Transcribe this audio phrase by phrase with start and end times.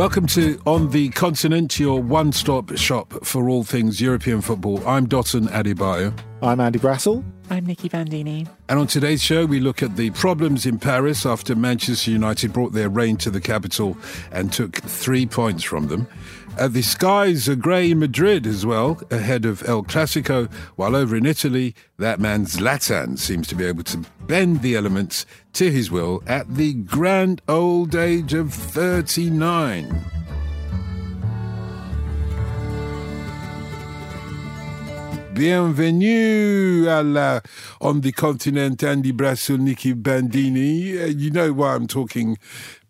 [0.00, 4.82] Welcome to On the Continent, your one-stop shop for all things European football.
[4.88, 6.18] I'm Dotun Adebayo.
[6.40, 7.22] I'm Andy Brassell.
[7.50, 8.46] I'm Nicky Bandini.
[8.70, 12.72] And on today's show, we look at the problems in Paris after Manchester United brought
[12.72, 13.94] their reign to the capital
[14.32, 16.06] and took three points from them.
[16.60, 21.16] Uh, the skies are grey in Madrid as well, ahead of El Clasico, while over
[21.16, 25.90] in Italy, that man Zlatan seems to be able to bend the elements to his
[25.90, 30.04] will at the grand old age of 39.
[35.32, 37.40] Bienvenue à la
[37.80, 41.00] On the Continent, Andy Brassell, Nicky Bandini.
[41.00, 42.36] Uh, you know why I'm talking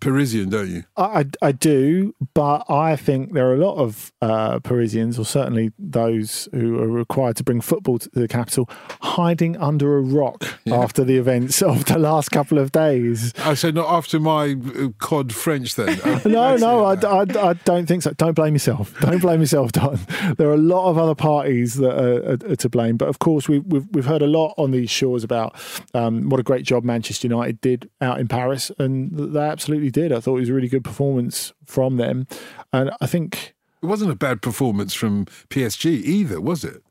[0.00, 0.84] Parisian, don't you?
[0.96, 5.72] I, I do, but I think there are a lot of uh, Parisians, or certainly
[5.78, 8.68] those who are required to bring football to the capital,
[9.02, 10.76] hiding under a rock yeah.
[10.76, 13.32] after the events of the last couple of days.
[13.38, 15.98] I say not after my uh, cod French, then.
[16.24, 18.12] no, no, I, I, I, don't think so.
[18.12, 18.98] Don't blame yourself.
[19.00, 19.98] Don't blame yourself, Don.
[20.38, 23.18] There are a lot of other parties that are, are, are to blame, but of
[23.18, 25.54] course we, we've we've heard a lot on these shores about
[25.94, 30.12] um, what a great job Manchester United did out in Paris, and they absolutely did.
[30.12, 32.26] I thought it was a really good performance from them,
[32.72, 36.82] and I think it wasn't a bad performance from PSG either, was it?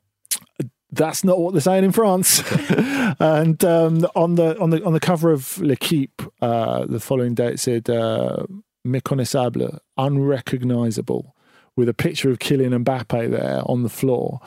[0.92, 2.42] That's not what they're saying in France.
[3.20, 7.52] and um, on the on the on the cover of L'Equipe, uh, the following day
[7.52, 8.44] it said uh,
[8.84, 11.36] "méconnaissable," unrecognizable,
[11.76, 14.40] with a picture of Kylian Mbappe there on the floor.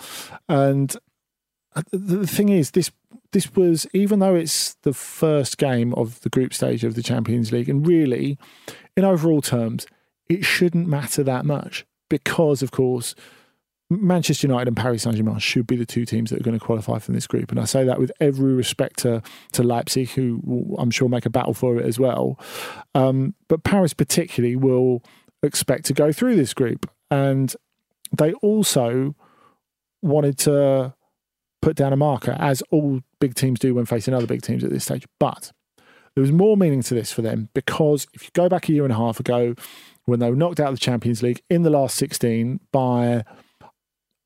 [0.50, 0.94] And
[1.76, 2.92] uh, the thing is, this
[3.32, 7.52] this was even though it's the first game of the group stage of the Champions
[7.52, 8.38] League, and really,
[8.96, 9.88] in overall terms,
[10.30, 13.16] it shouldn't matter that much because, of course,
[13.90, 16.66] Manchester United and Paris Saint Germain should be the two teams that are going to
[16.66, 17.52] qualify from this group.
[17.52, 19.22] And I say that with every respect to,
[19.52, 22.40] to Leipzig, who I'm sure make a battle for it as well.
[22.96, 25.04] Um, but Paris, particularly, will
[25.42, 26.90] expect to go through this group.
[27.12, 27.54] And
[28.18, 29.16] they also
[30.02, 30.94] wanted to
[31.64, 34.70] put down a marker, as all big teams do when facing other big teams at
[34.70, 35.06] this stage.
[35.20, 35.52] But
[36.14, 38.84] there was more meaning to this for them because if you go back a year
[38.84, 39.56] and a half ago,
[40.06, 43.24] when they were knocked out of the Champions League in the last 16 by,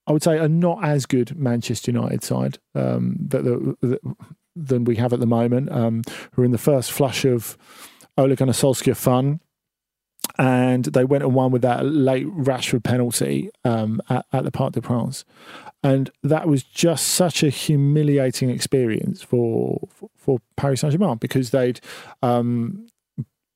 [0.08, 4.00] I would say, a not as good Manchester United side um, that,
[4.56, 6.02] than we have at the moment, um,
[6.34, 7.56] who are in the first flush of
[8.18, 9.40] Ole Gunnar Solskjaer fun
[10.38, 14.74] and they went and won with that late Rashford penalty um, at, at, the Parc
[14.74, 15.26] des Princes.
[15.84, 21.79] And that was just such a humiliating experience for for Paris Saint Germain because they'd
[22.22, 22.88] um,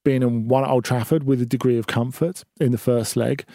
[0.05, 3.45] been and won at Old Trafford with a degree of comfort in the first leg,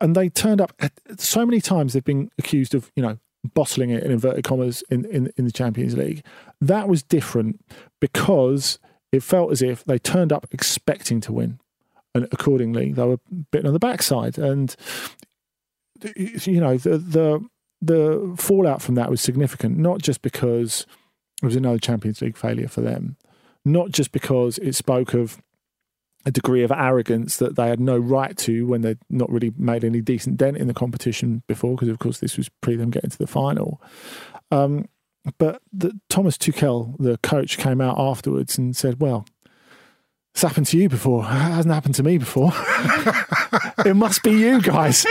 [0.00, 0.72] and they turned up
[1.18, 1.92] so many times.
[1.92, 3.18] They've been accused of you know
[3.54, 6.24] bottling it in inverted commas in, in, in the Champions League.
[6.60, 7.60] That was different
[8.00, 8.78] because
[9.12, 11.60] it felt as if they turned up expecting to win.
[12.16, 13.18] And accordingly, they were
[13.50, 14.38] bitten on the backside.
[14.38, 14.74] And,
[16.14, 17.46] you know, the, the
[17.82, 20.86] the fallout from that was significant, not just because
[21.42, 23.16] it was another Champions League failure for them,
[23.64, 25.40] not just because it spoke of
[26.24, 29.84] a degree of arrogance that they had no right to when they'd not really made
[29.84, 33.10] any decent dent in the competition before, because of course this was pre them getting
[33.10, 33.80] to the final.
[34.50, 34.88] Um,
[35.38, 39.26] but the, Thomas Tuchel, the coach, came out afterwards and said, "Well,
[40.36, 41.22] it's happened to you before.
[41.22, 42.52] It hasn't happened to me before.
[43.86, 45.06] it must be you guys,"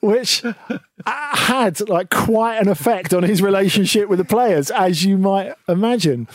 [0.00, 0.54] which uh,
[1.06, 6.28] had like quite an effect on his relationship with the players, as you might imagine.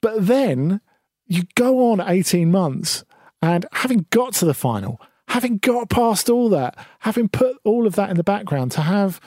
[0.00, 0.80] But then
[1.28, 3.04] you go on eighteen months
[3.40, 7.94] and having got to the final, having got past all that, having put all of
[7.94, 9.20] that in the background, to have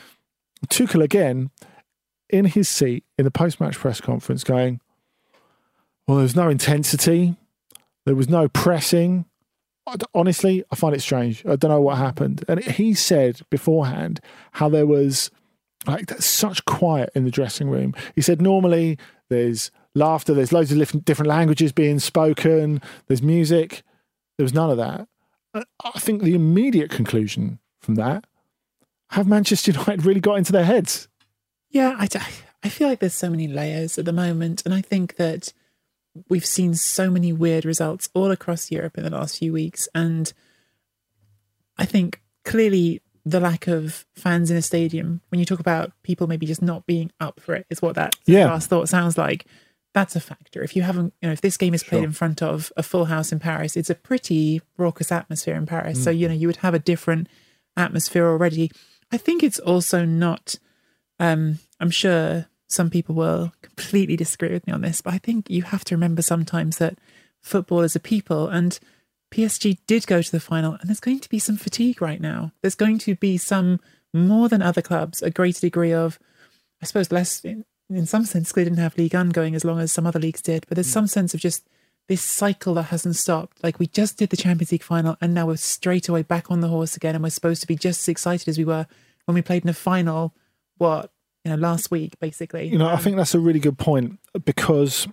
[0.67, 1.51] Tuchel again
[2.29, 4.81] in his seat in the post match press conference going,
[6.05, 7.37] Well, there's no intensity,
[8.07, 9.25] there was no pressing.
[10.13, 11.45] Honestly, I find it strange.
[11.45, 12.43] I don't know what happened.
[12.47, 14.19] And he said beforehand
[14.53, 15.29] how there was
[15.85, 17.93] like such quiet in the dressing room.
[18.15, 18.97] He said normally
[19.29, 23.83] there's laughter, there's loads of different languages being spoken, there's music.
[24.37, 25.07] There was none of that.
[25.53, 28.25] Uh, I think the immediate conclusion from that
[29.11, 31.07] have Manchester United really got into their heads?
[31.69, 32.07] Yeah, I,
[32.63, 34.63] I feel like there's so many layers at the moment.
[34.65, 35.53] And I think that
[36.29, 39.87] we've seen so many weird results all across Europe in the last few weeks.
[39.93, 40.31] And
[41.77, 46.27] I think clearly the lack of fans in a stadium, when you talk about people
[46.27, 48.45] maybe just not being up for it, is what that yeah.
[48.45, 49.45] last thought sounds like
[49.93, 50.63] that's a factor.
[50.63, 52.05] If you haven't, you know, if this game is played sure.
[52.05, 55.99] in front of a full house in Paris, it's a pretty raucous atmosphere in Paris.
[55.99, 56.03] Mm.
[56.03, 57.27] So, you know, you would have a different
[57.75, 58.71] atmosphere already.
[59.11, 60.55] I think it's also not,
[61.19, 65.49] um, I'm sure some people will completely disagree with me on this, but I think
[65.49, 66.97] you have to remember sometimes that
[67.41, 68.79] football is a people and
[69.31, 72.51] PSG did go to the final and there's going to be some fatigue right now.
[72.61, 73.79] There's going to be some
[74.13, 76.19] more than other clubs, a greater degree of,
[76.81, 79.79] I suppose, less in in some sense, they didn't have League One going as long
[79.79, 80.93] as some other leagues did, but there's mm.
[80.93, 81.67] some sense of just
[82.07, 83.63] this cycle that hasn't stopped.
[83.63, 86.61] Like we just did the Champions League final, and now we're straight away back on
[86.61, 88.87] the horse again, and we're supposed to be just as excited as we were
[89.25, 90.33] when we played in a final.
[90.77, 91.11] What
[91.47, 92.67] you know, last week, basically.
[92.67, 95.07] You know, um, I think that's a really good point because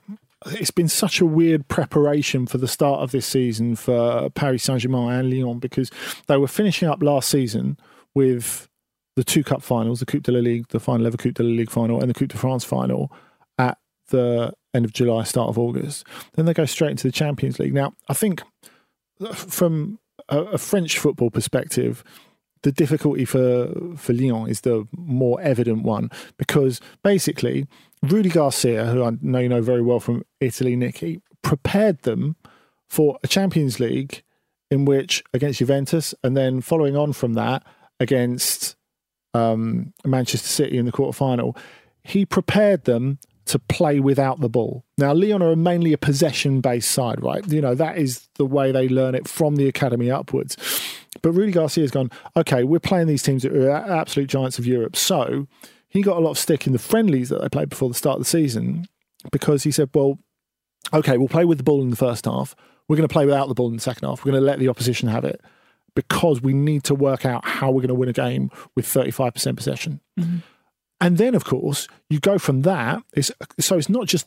[0.47, 4.81] it's been such a weird preparation for the start of this season for Paris Saint
[4.81, 5.91] Germain and Lyon because
[6.27, 7.79] they were finishing up last season
[8.15, 8.69] with
[9.17, 11.51] the two cup finals, the Coupe de la Ligue, the final ever Coupe de la
[11.51, 13.13] Ligue final, and the Coupe de France final
[13.57, 13.79] at
[14.09, 16.05] the end of July, start of August.
[16.35, 17.75] Then they go straight into the Champions League.
[17.75, 18.43] Now, I think
[19.33, 22.03] from a, a French football perspective,
[22.65, 27.67] the difficulty for for Lyon is the more evident one because basically
[28.03, 32.37] Rudy Garcia, who I know you know very well from Italy, Nicky, prepared them
[32.89, 34.23] for a Champions League
[34.71, 37.63] in which against Juventus, and then following on from that
[38.01, 38.77] against
[39.35, 41.57] um, Manchester City in the quarter final,
[42.03, 44.85] he prepared them to play without the ball.
[44.97, 47.47] Now, Lyon are mainly a possession based side, right?
[47.47, 50.57] You know, that is the way they learn it from the academy upwards.
[51.25, 54.95] But Rudy Garcia's gone, okay, we're playing these teams that are absolute giants of Europe.
[54.95, 55.47] So
[55.89, 58.17] he got a lot of stick in the friendlies that they played before the start
[58.17, 58.87] of the season
[59.33, 60.19] because he said, well,
[60.93, 62.55] okay, we'll play with the ball in the first half.
[62.89, 64.23] We're going to play without the ball in the second half.
[64.23, 65.41] We're going to let the opposition have it
[65.97, 69.57] because we need to work out how we're going to win a game with 35%
[69.57, 70.01] possession.
[70.21, 70.37] Mm-hmm.
[71.01, 73.03] And then, of course, you go from that.
[73.15, 73.31] It's,
[73.61, 74.27] so it's not just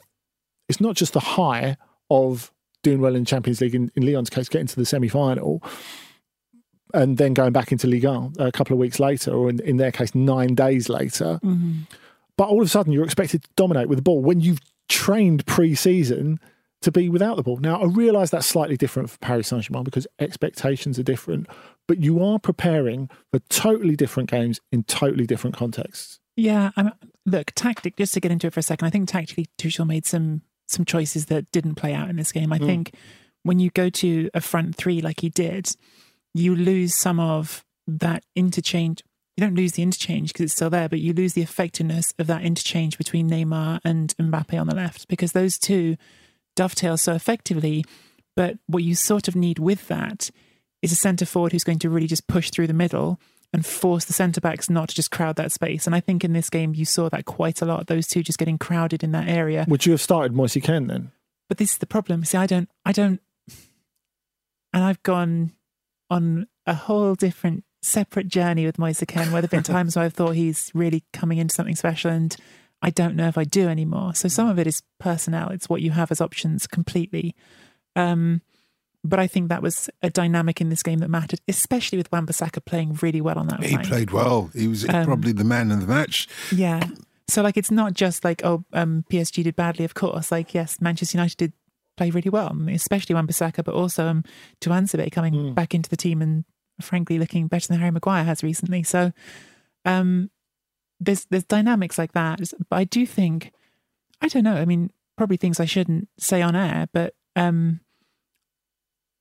[0.67, 1.77] it's not just the high
[2.09, 2.51] of
[2.81, 5.61] doing well in Champions League, in, in Lyon's case, getting to the semi final,
[6.93, 9.77] and then going back into Ligue 1 a couple of weeks later, or in, in
[9.77, 11.39] their case, nine days later.
[11.43, 11.81] Mm-hmm.
[12.37, 15.45] But all of a sudden, you're expected to dominate with the ball when you've trained
[15.45, 16.39] pre season
[16.81, 17.57] to be without the ball.
[17.57, 21.47] Now, I realise that's slightly different for Paris Saint Germain because expectations are different,
[21.87, 26.19] but you are preparing for totally different games in totally different contexts.
[26.35, 26.91] Yeah, I'm,
[27.25, 27.97] look, tactic.
[27.97, 30.85] Just to get into it for a second, I think tactically Tuchel made some some
[30.85, 32.51] choices that didn't play out in this game.
[32.51, 32.65] I mm.
[32.65, 32.93] think
[33.43, 35.69] when you go to a front three like he did,
[36.39, 39.03] you lose some of that interchange.
[39.35, 42.27] You don't lose the interchange because it's still there, but you lose the effectiveness of
[42.27, 45.95] that interchange between Neymar and Mbappe on the left because those two
[46.55, 47.85] dovetail so effectively.
[48.35, 50.31] But what you sort of need with that
[50.81, 53.19] is a centre forward who's going to really just push through the middle
[53.53, 55.85] and force the centre backs not to just crowd that space.
[55.85, 57.87] And I think in this game you saw that quite a lot.
[57.87, 59.65] Those two just getting crowded in that area.
[59.67, 61.11] Would you have started Moise Kean then?
[61.47, 62.25] But this is the problem.
[62.25, 63.21] See, I don't, I don't,
[64.73, 65.53] and I've gone
[66.09, 70.13] on a whole different, separate journey with Moise Kean, where there've been times where I've
[70.13, 72.35] thought he's really coming into something special, and
[72.81, 74.15] I don't know if I do anymore.
[74.15, 75.49] So some of it is personnel.
[75.49, 77.35] It's what you have as options completely.
[77.95, 78.41] Um,
[79.03, 82.65] but I think that was a dynamic in this game that mattered, especially with Wan-Bissaka
[82.65, 83.63] playing really well on that.
[83.63, 83.87] He flank.
[83.87, 84.49] played well.
[84.53, 86.27] He was um, probably the man of the match.
[86.53, 86.83] Yeah.
[87.27, 89.85] So like, it's not just like oh, um, PSG did badly.
[89.85, 91.53] Of course, like yes, Manchester United did
[91.97, 94.23] play really well, especially Wan-Bissaka, but also um,
[94.61, 95.55] Tuanzebe coming Mm.
[95.55, 96.45] back into the team and
[96.79, 98.83] frankly looking better than Harry Maguire has recently.
[98.83, 99.11] So
[99.83, 100.29] um,
[100.99, 102.39] there's there's dynamics like that.
[102.69, 103.51] But I do think,
[104.21, 104.55] I don't know.
[104.55, 107.81] I mean, probably things I shouldn't say on air, but um,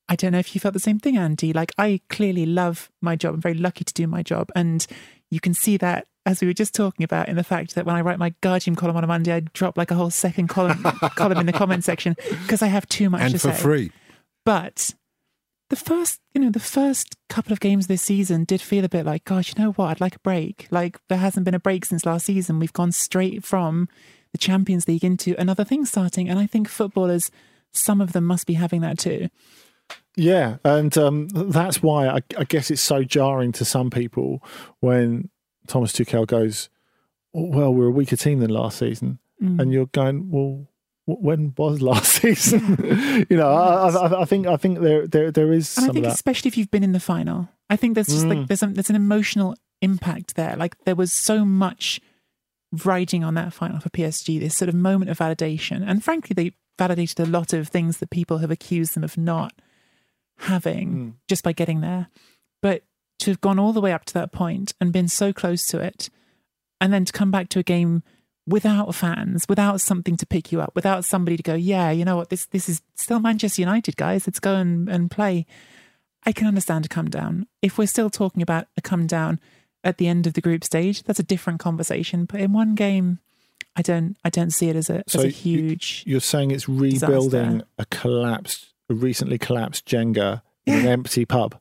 [0.09, 1.53] I don't know if you felt the same thing, Andy.
[1.53, 3.35] Like I clearly love my job.
[3.35, 4.87] I'm very lucky to do my job, and
[5.31, 7.95] you can see that as we were just talking about in the fact that when
[7.95, 10.83] I write my Guardian column on a Monday, I drop like a whole second column
[11.15, 13.33] column in the comment section because I have too much to say.
[13.33, 13.63] and to for say.
[13.63, 13.93] free.
[14.45, 14.95] But
[15.71, 19.07] the first, you know, the first couple of games this season did feel a bit
[19.07, 19.91] like, gosh, you know what?
[19.91, 20.67] I'd like a break.
[20.71, 22.59] Like there hasn't been a break since last season.
[22.59, 23.89] We've gone straight from
[24.33, 27.31] the Champions League into another thing starting, and I think footballers,
[27.73, 29.29] some of them must be having that too.
[30.17, 34.43] Yeah, and um, that's why I, I guess it's so jarring to some people
[34.81, 35.29] when
[35.67, 36.71] Thomas Tuchel goes,
[37.35, 39.61] "Well, we're a weaker team than last season," Mm.
[39.61, 40.69] and you're going, "Well,
[41.05, 45.53] when was last season?" you know, I, I, I think I think there there there
[45.53, 48.25] is And I think especially if you've been in the final, I think there's just
[48.25, 48.39] Mm.
[48.39, 50.57] like there's a, there's an emotional impact there.
[50.57, 52.01] Like there was so much
[52.85, 54.41] riding on that final for PSG.
[54.41, 58.09] This sort of moment of validation, and frankly, they validated a lot of things that
[58.11, 59.53] people have accused them of not
[60.39, 61.13] having Mm.
[61.29, 62.09] just by getting there.
[62.63, 62.83] But
[63.21, 65.79] to have gone all the way up to that point and been so close to
[65.81, 66.11] it,
[66.81, 68.03] and then to come back to a game
[68.47, 72.17] without fans, without something to pick you up, without somebody to go, yeah, you know
[72.17, 74.27] what, this this is still Manchester United, guys.
[74.27, 75.47] Let's go and, and play.
[76.25, 77.47] I can understand a come down.
[77.63, 79.41] If we're still talking about a come down
[79.85, 82.25] at the end of the group stage, that's a different conversation.
[82.25, 83.21] But in one game,
[83.75, 86.69] I don't I don't see it as a So as a huge You're saying it's
[86.69, 87.67] rebuilding Disaster.
[87.79, 91.59] a collapsed, a recently collapsed Jenga in an empty pub.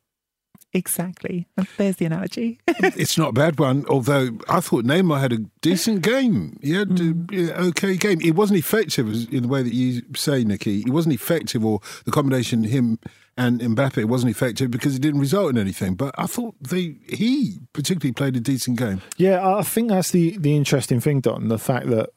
[0.74, 1.48] exactly.
[1.78, 2.60] There's the analogy.
[2.68, 6.58] It's not a bad one, although I thought Neymar had a decent game.
[6.62, 7.32] He had Mm.
[7.32, 8.20] a yeah, okay game.
[8.22, 10.82] It wasn't effective in the way that you say, Nicky.
[10.82, 13.00] It wasn't effective, or the combination him
[13.38, 15.96] and Mbappe wasn't effective because it didn't result in anything.
[15.96, 19.02] But I thought they he particularly played a decent game.
[19.18, 21.48] Yeah, I think that's the the interesting thing, Don.
[21.48, 22.10] The fact that,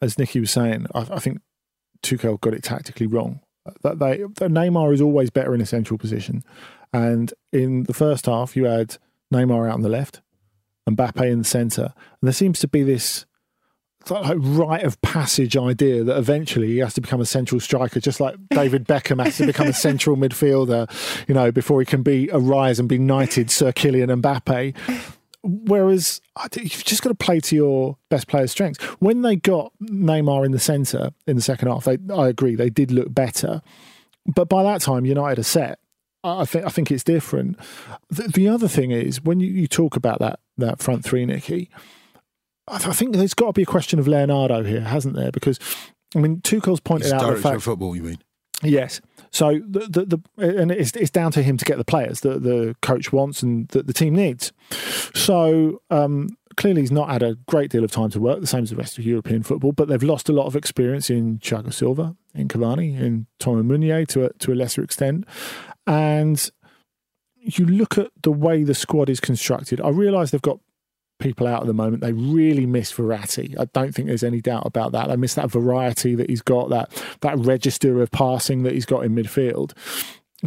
[0.00, 1.40] as Nicky was saying, I, I think
[2.02, 3.40] Tuchel got it tactically wrong.
[3.82, 6.44] That they that Neymar is always better in a central position,
[6.92, 8.96] and in the first half you had
[9.32, 10.20] Neymar out on the left,
[10.86, 13.26] and Mbappe in the centre, and there seems to be this
[14.10, 18.20] like rite of passage idea that eventually he has to become a central striker, just
[18.20, 20.88] like David Beckham has to become a central midfielder,
[21.28, 24.74] you know, before he can be arise and be knighted Sir Kylian Mbappe.
[25.46, 26.20] Whereas
[26.56, 28.82] you've just got to play to your best player's strengths.
[29.00, 32.70] When they got Neymar in the centre in the second half, they, I agree they
[32.70, 33.62] did look better,
[34.26, 35.78] but by that time United are set.
[36.24, 37.56] I think I think it's different.
[38.10, 41.70] The, the other thing is when you, you talk about that that front three, Nicky,
[42.66, 45.30] I, th- I think there's got to be a question of Leonardo here, hasn't there?
[45.30, 45.60] Because
[46.16, 48.18] I mean, Tuchel's pointed He's out the fact of football, you mean?
[48.62, 49.00] Yes.
[49.36, 52.42] So the the, the and it's it's down to him to get the players that
[52.42, 54.50] the coach wants and that the team needs.
[55.14, 58.62] So um, clearly he's not had a great deal of time to work, the same
[58.62, 59.72] as the rest of European football.
[59.72, 64.06] But they've lost a lot of experience in Thiago Silva, in Cavani, in Thomas Meunier
[64.06, 65.26] to a, to a lesser extent,
[65.86, 66.50] and
[67.38, 69.82] you look at the way the squad is constructed.
[69.82, 70.60] I realise they've got
[71.18, 72.02] people out at the moment.
[72.02, 73.58] They really miss Verratti.
[73.58, 75.08] I don't think there's any doubt about that.
[75.08, 79.04] They miss that variety that he's got, that that register of passing that he's got
[79.04, 79.72] in midfield.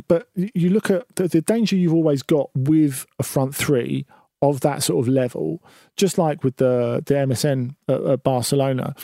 [0.08, 4.06] But you look at the, the danger you've always got with a front three
[4.42, 5.64] of that sort of level,
[5.98, 8.96] just like with the the MSN at, at Barcelona,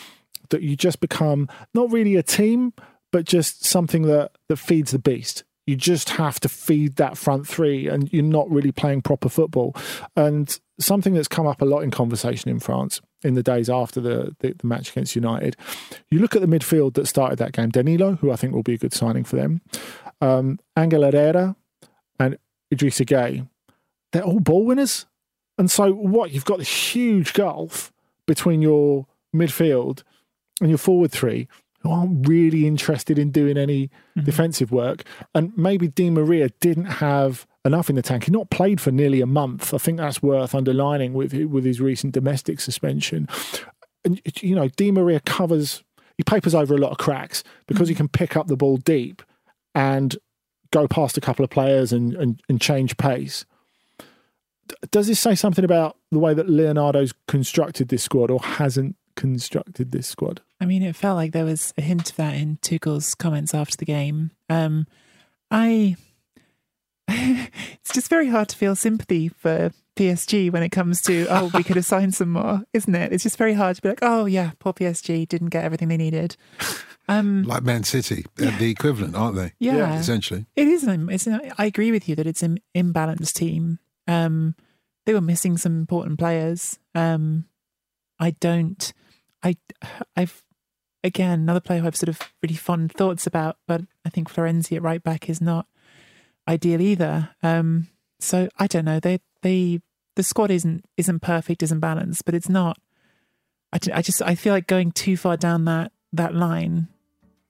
[0.50, 2.74] that you just become not really a team,
[3.12, 5.44] but just something that that feeds the beast.
[5.66, 9.76] You just have to feed that front three, and you're not really playing proper football.
[10.16, 14.02] And something that's come up a lot in conversation in France in the days after
[14.02, 15.56] the, the, the match against United.
[16.10, 18.74] You look at the midfield that started that game Danilo, who I think will be
[18.74, 19.62] a good signing for them,
[20.22, 21.56] um, Ander Herrera,
[22.20, 22.38] and
[22.74, 23.48] Idrissa Gueye.
[24.12, 25.06] They're all ball winners.
[25.58, 26.32] And so, what?
[26.32, 27.94] You've got this huge gulf
[28.26, 30.04] between your midfield
[30.60, 31.48] and your forward three
[31.82, 33.92] who aren't really interested in doing any
[34.24, 35.04] defensive work.
[35.36, 38.26] And maybe Di Maria didn't have enough in the tank.
[38.26, 39.74] He's not played for nearly a month.
[39.74, 43.28] I think that's worth underlining with with his recent domestic suspension.
[44.06, 45.84] And you know, Di Maria covers
[46.18, 49.22] he papers over a lot of cracks because he can pick up the ball deep
[49.74, 50.16] and
[50.72, 53.46] go past a couple of players and, and, and change pace.
[54.68, 58.96] D- Does this say something about the way that Leonardo's constructed this squad or hasn't
[59.16, 60.42] constructed this squad?
[60.62, 63.76] I mean, it felt like there was a hint of that in Tuchel's comments after
[63.76, 64.32] the game.
[64.50, 64.88] Um,
[65.52, 65.98] I,
[67.08, 71.64] it's just very hard to feel sympathy for PSG when it comes to oh we
[71.64, 73.14] could have signed some more, isn't it?
[73.14, 75.98] It's just very hard to be like oh yeah, poor PSG didn't get everything they
[75.98, 76.36] needed.
[77.08, 79.54] Um, Like Man City, they're the equivalent, aren't they?
[79.60, 80.00] Yeah.
[80.00, 80.46] Essentially.
[80.56, 80.84] It is.
[80.84, 83.80] An, it's an, I agree with you that it's an imbalanced team.
[84.08, 84.56] Um,
[85.06, 86.80] they were missing some important players.
[86.96, 87.46] Um,
[88.20, 88.92] I don't.
[89.44, 89.56] I.
[90.16, 90.44] I've
[91.04, 94.76] again another player who I've sort of really fond thoughts about, but I think Florenzi
[94.76, 95.68] at right back is not
[96.48, 97.30] ideal either.
[97.44, 97.88] Um,
[98.20, 99.00] so I don't know.
[99.00, 99.82] They they
[100.16, 102.78] the squad isn't isn't perfect, isn't balanced, but it's not.
[103.74, 106.88] I, I just I feel like going too far down that that line.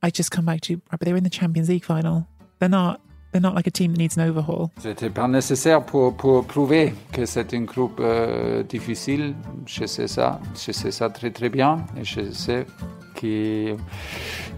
[0.02, 2.28] I just come back to but they were in the Champions League final.
[2.60, 3.02] They're not.
[3.36, 4.70] They're not like a team that needs an overhaul.
[4.82, 9.36] C'était pas nécessaire pour, pour prouver que c'est un groupe euh, difficile.
[9.66, 10.40] Je sais ça.
[10.56, 11.86] Je sais ça très très bien.
[11.98, 12.66] Et je sais
[13.14, 13.72] qui,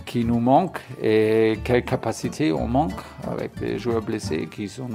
[0.05, 4.87] qui nous manque et quelle capacité on manque avec les joueurs blessés qui, sont,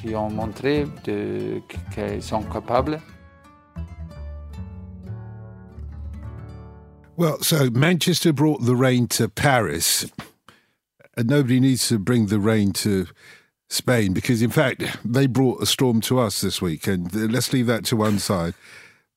[0.00, 3.00] qui ont montré qu'ils sont capables.
[7.16, 10.12] Well, so Manchester brought the rain to Paris,
[11.16, 13.06] and nobody needs to bring the rain to
[13.68, 16.86] Spain because, in fact, they brought a storm to us this week.
[16.86, 18.54] And let's leave that to one side.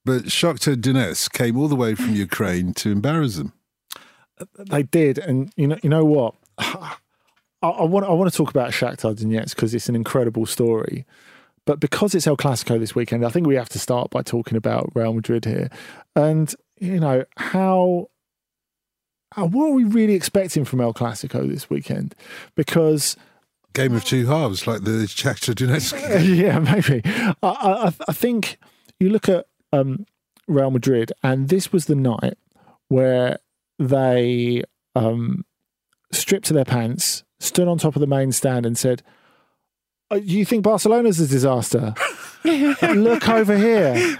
[0.06, 3.54] But Shakhtar Donetsk came all the way from Ukraine to embarrass them.
[4.58, 6.36] They did, and you know, you know what?
[6.58, 6.96] I,
[7.62, 11.06] I want I want to talk about Shakhtar Donetsk because it's an incredible story.
[11.66, 14.58] But because it's El Clasico this weekend, I think we have to start by talking
[14.58, 15.70] about Real Madrid here,
[16.16, 18.10] and you know how.
[19.40, 22.16] How- What are we really expecting from El Clasico this weekend?
[22.56, 23.16] Because
[23.74, 25.94] Game of two halves, like the Shakhtar Donetsk.
[26.38, 27.02] yeah, maybe.
[27.06, 28.58] I, I, I think
[29.00, 30.06] you look at um,
[30.48, 32.34] Real Madrid, and this was the night
[32.88, 33.38] where
[33.78, 34.64] they
[34.96, 35.46] um,
[36.12, 39.04] stripped to their pants, stood on top of the main stand, and said,
[40.12, 41.94] "Uh, "You think Barcelona's a disaster?
[42.96, 44.18] Look over here."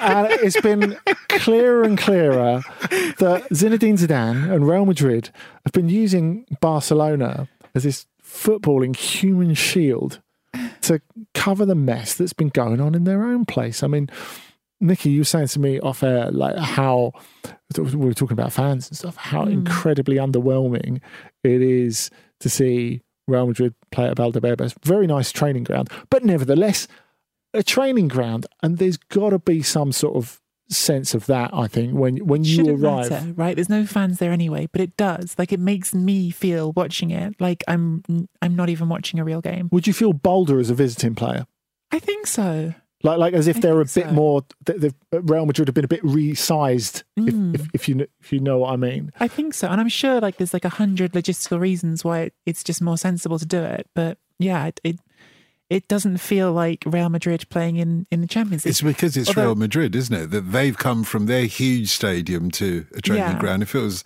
[0.00, 0.98] And it's been
[1.28, 2.62] clearer and clearer
[3.18, 5.30] that Zinedine Zidane and Real Madrid
[5.64, 10.20] have been using Barcelona as this footballing human shield
[10.82, 11.00] to
[11.34, 13.82] cover the mess that's been going on in their own place.
[13.82, 14.08] I mean,
[14.80, 17.12] Nicky, you were saying to me off air, like how
[17.76, 19.52] we were talking about fans and stuff, how hmm.
[19.52, 21.00] incredibly underwhelming
[21.44, 24.74] it is to see Real Madrid play at Valdebebas.
[24.84, 26.88] Very nice training ground, but nevertheless,
[27.54, 28.46] a training ground.
[28.62, 32.44] And there's got to be some sort of sense of that, I think, when when
[32.44, 33.10] you Shouldn't arrive.
[33.10, 33.56] matter, right?
[33.56, 35.34] There's no fans there anyway, but it does.
[35.38, 38.02] Like it makes me feel watching it like I'm
[38.40, 39.68] I'm not even watching a real game.
[39.72, 41.46] Would you feel bolder as a visiting player?
[41.90, 42.74] I think so.
[43.02, 44.14] Like, like as if I they're a think bit so.
[44.14, 44.42] more.
[44.66, 47.54] th- th- Real Madrid have been a bit resized, Mm.
[47.54, 49.10] if, if, if you if you know what I mean.
[49.18, 52.34] I think so, and I'm sure like there's like a hundred logistical reasons why it,
[52.46, 53.88] it's just more sensible to do it.
[53.94, 54.98] But yeah, it, it
[55.70, 58.70] it doesn't feel like Real Madrid playing in in the Champions League.
[58.70, 60.30] It's because it's Although- Real Madrid, isn't it?
[60.30, 63.38] That they've come from their huge stadium to a training Yeah.
[63.38, 63.62] ground.
[63.62, 64.04] If it was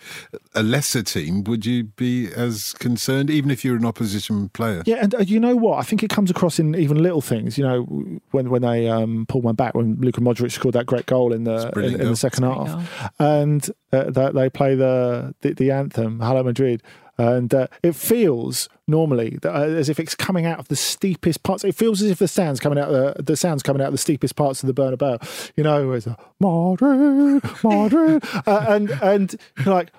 [0.54, 4.82] a lesser team, would you be as concerned, even if you're an opposition player?
[4.86, 5.78] Yeah, and uh, you know what?
[5.78, 7.56] I think it comes across in even little things.
[7.58, 11.06] You know, when when they um, pulled one back when Luka Modric scored that great
[11.06, 14.50] goal in the in, in the second It's a great half, and uh, they, they
[14.50, 16.82] play the, the the anthem "Hala Madrid,"
[17.18, 21.42] and uh, it feels normally that, uh, as if it's coming out of the steepest
[21.42, 21.64] parts.
[21.64, 23.98] It feels as if the sounds coming out the the sounds coming out of the
[23.98, 25.52] steepest parts of the Bernabeu.
[25.56, 29.92] You know, it's a Madrid, Madrid, uh, and and like.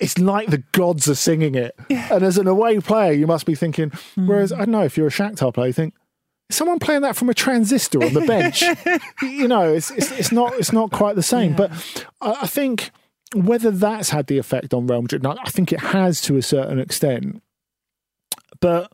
[0.00, 3.56] It's like the gods are singing it, and as an away player, you must be
[3.56, 3.90] thinking.
[4.14, 5.94] Whereas I don't know if you're a Shakhtar player, you think
[6.52, 8.62] someone playing that from a transistor on the bench.
[9.22, 11.54] you know, it's, it's it's not it's not quite the same.
[11.54, 11.72] But
[12.20, 12.92] I, I think
[13.34, 16.42] whether that's had the effect on Real Madrid, now, I think it has to a
[16.42, 17.42] certain extent.
[18.60, 18.92] But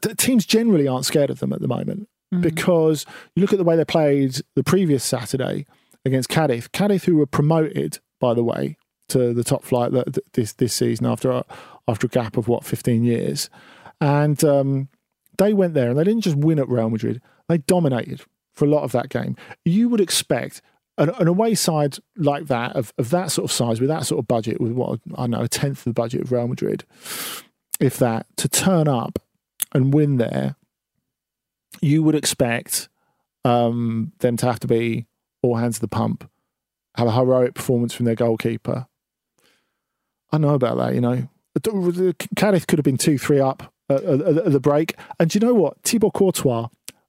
[0.00, 2.08] th- teams generally aren't scared of them at the moment
[2.40, 5.66] because you look at the way they played the previous Saturday
[6.04, 6.68] against Cadiz.
[6.68, 8.76] Cadiz, who were promoted, by the way,
[9.08, 11.44] to the top flight th- th- this this season after a,
[11.86, 13.50] after a gap of what fifteen years,
[14.00, 14.88] and um,
[15.36, 18.22] they went there and they didn't just win at Real Madrid; they dominated
[18.54, 19.36] for a lot of that game.
[19.64, 20.62] You would expect
[20.98, 24.18] an, an away side like that of, of that sort of size with that sort
[24.18, 26.84] of budget, with what I know a tenth of the budget of Real Madrid,
[27.80, 29.18] if that, to turn up
[29.74, 30.56] and win there,
[31.80, 32.88] you would expect
[33.44, 35.06] um, them to have to be
[35.42, 36.28] all hands to the pump,
[36.96, 38.86] have a heroic performance from their goalkeeper.
[40.30, 41.28] I know about that, you know.
[42.36, 44.94] Cadiz could have been 2 3 up at, at, at the break.
[45.18, 45.82] And do you know what?
[45.82, 46.68] Thibaut Courtois,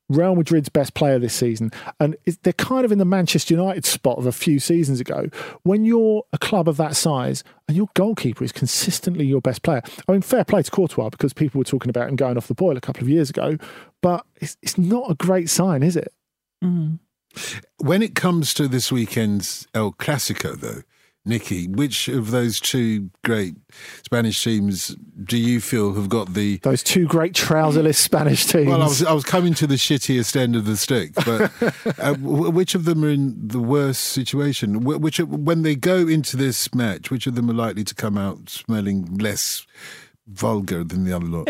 [0.10, 1.72] Real Madrid's best player this season.
[2.00, 5.30] And they're kind of in the Manchester United spot of a few seasons ago.
[5.64, 9.82] When you're a club of that size and your goalkeeper is consistently your best player,
[10.08, 12.54] I mean, fair play to Courtois because people were talking about him going off the
[12.54, 13.58] boil a couple of years ago,
[14.02, 16.14] but it's, it's not a great sign, is it?
[16.64, 17.00] Mm.
[17.78, 20.84] When it comes to this weekend's El Clasico, though,
[21.26, 23.56] Nicky, which of those two great
[24.04, 28.68] Spanish teams do you feel have got the Those two great trouserless Spanish teams.
[28.68, 31.52] Well, I was I was coming to the shittiest end of the stick, but
[32.00, 34.84] uh, which of them are in the worst situation?
[34.84, 38.50] Which when they go into this match, which of them are likely to come out
[38.50, 39.66] smelling less
[40.28, 41.48] vulgar than the other lot?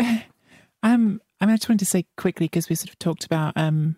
[0.84, 3.56] Um, I mean, I just wanted to say quickly because we sort of talked about
[3.56, 3.96] um,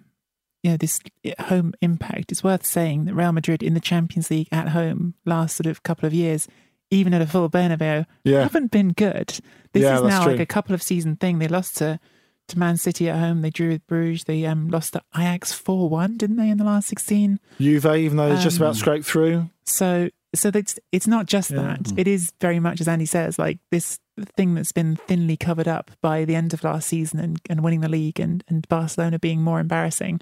[0.66, 0.98] you know, this
[1.38, 2.32] home impact.
[2.32, 5.84] It's worth saying that Real Madrid in the Champions League at home last sort of
[5.84, 6.48] couple of years,
[6.90, 8.42] even at a full Bernabeu, Yeah.
[8.42, 9.38] haven't been good.
[9.72, 10.32] This Yeah, is now true.
[10.32, 11.38] like a couple of season thing.
[11.38, 12.00] They lost to
[12.48, 13.42] to Man City at home.
[13.42, 14.24] They drew with Bruges.
[14.24, 17.38] They um lost to Ajax four one, didn't they, in the last sixteen?
[17.60, 19.50] Juve, even though they just Um, about scraped through.
[19.64, 21.62] So so it's it's not just Yeah.
[21.62, 21.92] that.
[21.96, 23.98] It is very much as Andy says, like this
[24.36, 27.80] thing that's been thinly covered up by the end of last season and, and winning
[27.82, 30.20] the league and, and Barcelona being more embarrassing.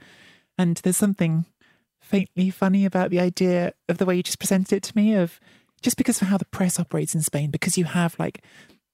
[0.58, 1.46] And there's something
[2.00, 5.40] faintly funny about the idea of the way you just presented it to me of
[5.82, 8.42] just because of how the press operates in Spain, because you have like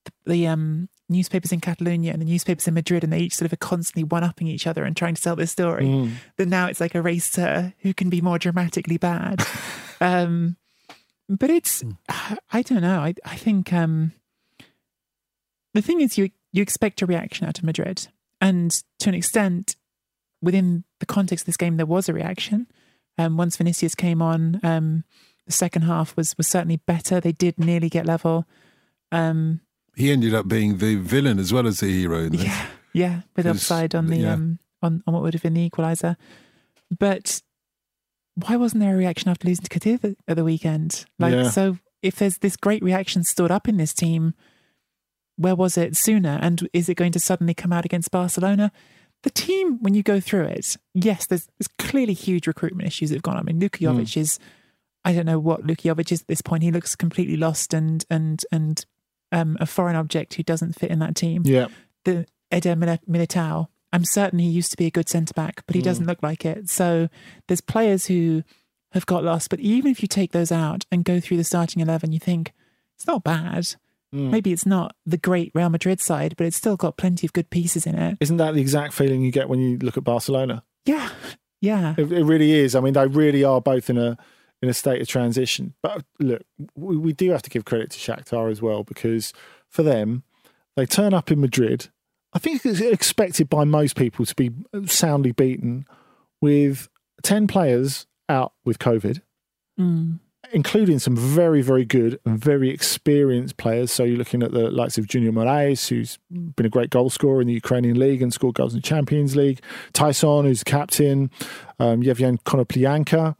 [0.05, 3.45] the, the um newspapers in Catalonia and the newspapers in Madrid and they each sort
[3.45, 5.85] of are constantly one upping each other and trying to sell this story.
[5.85, 6.13] Mm.
[6.37, 9.45] That now it's like a race to who can be more dramatically bad.
[10.01, 10.55] um
[11.27, 11.83] but it's
[12.51, 12.99] I don't know.
[12.99, 14.13] I I think um
[15.73, 18.07] the thing is you you expect a reaction out of Madrid.
[18.39, 19.75] And to an extent,
[20.41, 22.67] within the context of this game there was a reaction.
[23.17, 25.03] Um once Vinicius came on, um
[25.45, 27.19] the second half was was certainly better.
[27.19, 28.45] They did nearly get level.
[29.11, 29.61] Um
[29.95, 32.19] He ended up being the villain as well as the hero.
[32.25, 32.43] In this.
[32.45, 34.33] yeah, yeah, with offside on the yeah.
[34.33, 36.15] um on, on what would have been the equaliser.
[36.97, 37.41] But
[38.35, 41.05] why wasn't there a reaction after losing to Cadiz at- at the weekend?
[41.19, 41.49] Like, Yeah.
[41.49, 44.33] so if there's this great reaction stored up in this team,
[45.35, 46.39] where was it sooner?
[46.41, 48.71] And is it going to suddenly come out against Barcelona?
[49.23, 53.17] The team, when you go through it, yes, there's, there's clearly huge recruitment issues that
[53.17, 53.41] have gone on.
[53.41, 53.85] I mean, Luka Hmm.
[53.99, 54.39] Jovic is,
[55.05, 56.63] I don't know what Luka Jovic is at this point.
[56.63, 58.85] He looks completely lost and and and
[59.31, 61.67] um, a foreign object who doesn't fit in that team Yeah.
[62.03, 63.67] the Eder Militao.
[63.93, 66.45] I'm certain he used to be a good centre back, but he doesn't look like
[66.45, 66.69] it.
[66.69, 67.09] So
[67.47, 68.43] there's players who
[68.91, 69.49] have got lost.
[69.49, 72.53] But even if you take those out and go through the starting eleven, you think
[72.97, 73.75] it's not bad.
[74.13, 77.49] Maybe it's not the great Real Madrid side, but it's still got plenty of good
[77.49, 78.17] pieces in it.
[78.19, 80.63] Isn't that the exact feeling you get when you look at Barcelona?
[80.85, 81.09] Yeah,
[81.61, 81.95] yeah.
[81.97, 82.75] It, it really is.
[82.75, 84.17] I mean, they really are both in a
[84.61, 85.73] in a state of transition.
[85.81, 86.43] But look,
[86.75, 89.33] we, we do have to give credit to Shakhtar as well because
[89.69, 90.23] for them,
[90.75, 91.87] they turn up in Madrid.
[92.33, 94.51] I think it's expected by most people to be
[94.85, 95.85] soundly beaten
[96.41, 96.89] with
[97.23, 99.21] ten players out with COVID.
[99.79, 100.19] Mm.
[100.53, 103.91] Including some very, very good and very experienced players.
[103.91, 107.39] So you're looking at the likes of Junior Moraes, who's been a great goal scorer
[107.39, 109.61] in the Ukrainian league and scored goals in the Champions League.
[109.93, 111.31] Taison, who's captain.
[111.79, 113.35] Um, Yevgen Konoplyanka.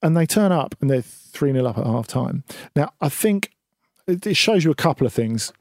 [0.00, 2.44] And they turn up and they're 3 0 up at half time.
[2.76, 3.50] Now, I think
[4.06, 5.52] it shows you a couple of things.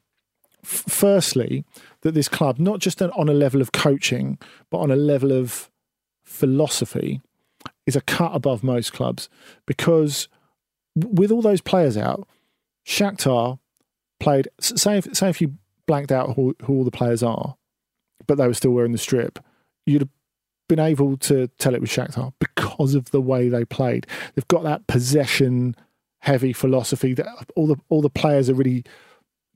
[0.63, 1.65] F- Firstly,
[2.01, 4.37] that this club, not just on a level of coaching,
[4.69, 5.69] but on a level of
[6.23, 7.21] philosophy,
[7.85, 9.29] is a cut above most clubs
[9.65, 10.27] because
[10.95, 12.27] with all those players out,
[12.85, 13.59] Shakhtar
[14.19, 14.47] played.
[14.59, 15.55] Say if, say if you
[15.87, 17.55] blanked out who, who all the players are,
[18.27, 19.39] but they were still wearing the strip,
[19.85, 20.09] you'd have
[20.69, 24.07] been able to tell it was Shakhtar because of the way they played.
[24.35, 25.75] They've got that possession
[26.19, 28.83] heavy philosophy that all the all the players are really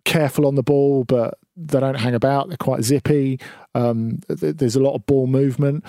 [0.03, 2.47] careful on the ball, but they don't hang about.
[2.47, 3.39] They're quite zippy.
[3.73, 5.83] Um, th- there's a lot of ball movement,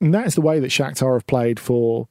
[0.00, 2.08] and that is the way that Shakhtar have played for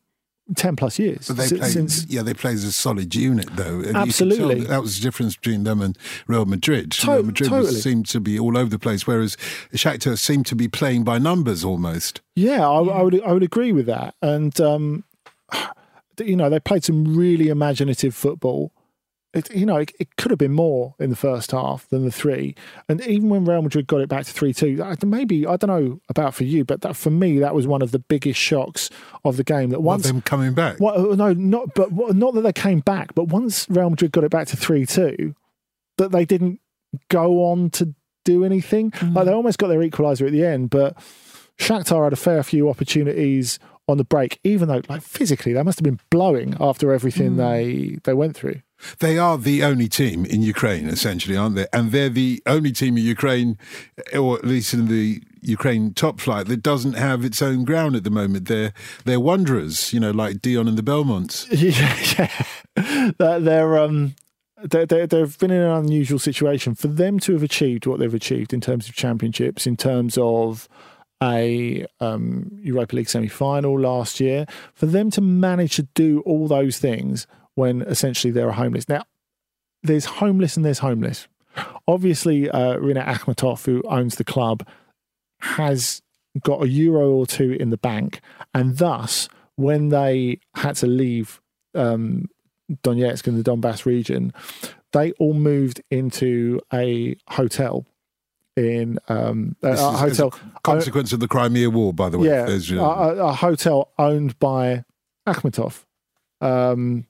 [0.55, 1.27] ten plus years.
[1.27, 3.75] But they Si- play, since yeah, they play as a solid unit, though.
[3.75, 4.59] And you can tell Absolutely.
[4.61, 6.91] that, that was the difference between them and Real Madrid.
[6.91, 9.37] To- Real Madrid was- seemed to be all over the place, whereas
[9.73, 12.21] Shakhtar seemed to be playing by numbers almost.
[12.35, 14.15] Yeah, I, I would I would agree with that.
[14.21, 15.03] And um,
[16.19, 18.71] you know, they played some really imaginative football.
[19.31, 22.11] It, you know, it, it could have been more in the first half than the
[22.11, 22.55] three.
[22.87, 25.99] And even when Real Madrid got it back to three two, maybe I don't know
[26.09, 28.89] about for you, but that for me that was one of the biggest shocks
[29.23, 29.69] of the game.
[29.69, 30.79] That once them coming back.
[30.79, 34.23] Well, uh, no, not but not that they came back, but once Real Madrid got
[34.23, 35.35] it back to three two,
[35.97, 36.59] that they didn't
[37.09, 37.93] go on to
[38.25, 38.91] do anything.
[39.13, 40.97] Like they almost got their equaliser at the end, but
[41.59, 44.39] Shakhtar had a fair few opportunities on the break.
[44.43, 48.61] Even though, like physically, they must have been blowing after everything they they went through.
[48.99, 51.67] They are the only team in Ukraine, essentially, aren't they?
[51.73, 53.57] And they're the only team in Ukraine,
[54.15, 58.03] or at least in the Ukraine top flight, that doesn't have its own ground at
[58.03, 58.47] the moment.
[58.47, 58.73] They're
[59.05, 61.47] they're wanderers, you know, like Dion and the Belmonts.
[61.59, 62.31] Yeah,
[62.77, 63.39] yeah.
[63.39, 64.15] They're, um.
[64.61, 68.13] They, they, they've been in an unusual situation for them to have achieved what they've
[68.13, 70.67] achieved in terms of championships, in terms of
[71.23, 74.45] a um, Europa League semi final last year.
[74.73, 77.25] For them to manage to do all those things
[77.59, 78.87] when essentially they're homeless.
[78.89, 79.03] Now,
[79.83, 81.27] there's homeless and there's homeless.
[81.87, 84.65] Obviously, uh, Rinat Akhmetov, who owns the club,
[85.41, 86.01] has
[86.43, 88.21] got a euro or two in the bank,
[88.53, 91.41] and thus, when they had to leave
[91.75, 92.29] um,
[92.83, 94.31] Donetsk in the Donbass region,
[94.93, 97.85] they all moved into a hotel
[98.55, 100.33] in um, a, is hotel.
[100.55, 102.27] a consequence of the Crimea War, by the way.
[102.27, 104.83] yeah, a, you know, a- a hotel owned by
[105.27, 105.83] Akhmetov.
[106.41, 107.05] Um,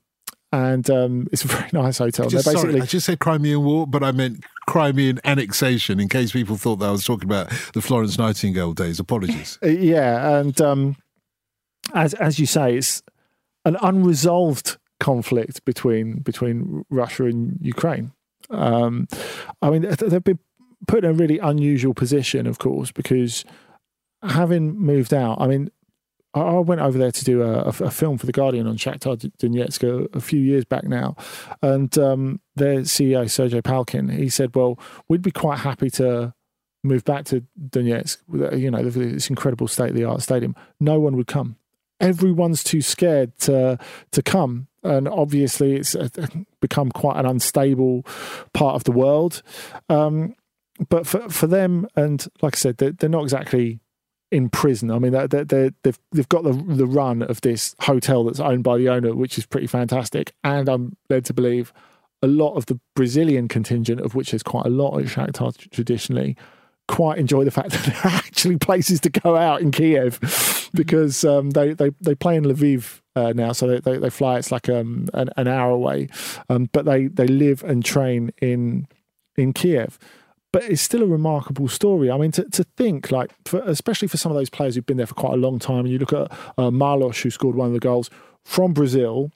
[0.52, 2.28] and um, it's a very nice hotel.
[2.28, 6.00] just, They're sorry, basically I just said Crimean War, but I meant Crimean annexation.
[6.00, 8.98] In case people thought that I was talking about the Florence Nightingale days.
[8.98, 9.58] Apologies.
[9.64, 10.96] Uh, Yeah, and um,
[11.94, 13.02] as as you say, it's
[13.64, 18.12] an unresolved conflict between between Russia and Ukraine.
[18.50, 19.06] Um,
[19.62, 20.38] I mean, they've been
[20.88, 23.44] put in a really unusual position, of course, because
[24.22, 25.70] having moved out, I mean.
[26.32, 29.82] I went over there to do a, a- film for the Guardian on Shakhtar Donetsk
[29.82, 31.16] a, a few years back now,
[31.60, 36.34] and um, their CEO Sergei Palkin he said, "Well, we'd be quite happy to
[36.82, 40.98] move back to Donetsk, uh, you know, this incredible state of the art stadium, no
[40.98, 41.56] one would come.
[42.00, 43.78] Everyone's too scared to
[44.12, 46.08] to come, and obviously it's uh,
[46.60, 48.06] become quite an unstable
[48.54, 49.42] part of the world.
[49.90, 50.34] Um,
[50.88, 53.80] but for for them, and like I said, they're, they're not exactly
[54.30, 54.90] in prison.
[54.90, 58.40] I mean, they're, they're, they're, they've they've got the the run of this hotel that's
[58.40, 61.72] owned by the owner, which is pretty fantastic, and I'm led to believe
[62.22, 66.36] a lot of the Brazilian contingent, of which there's quite a lot at Shakhtar traditionally,
[66.86, 71.24] quite enjoy the fact that there are actually places to go out in Kiev because
[71.24, 74.38] um, they, they they play in Lviv uh, now, so they, they, they fly.
[74.38, 76.08] It's like um, an, an hour away,
[76.48, 78.86] um, but they they live and train in
[79.36, 79.98] in Kiev.
[80.52, 82.10] But it's still a remarkable story.
[82.10, 84.96] I mean, to, to think like, for, especially for some of those players who've been
[84.96, 87.68] there for quite a long time, and you look at uh, Marlos, who scored one
[87.68, 88.10] of the goals
[88.44, 89.30] from Brazil,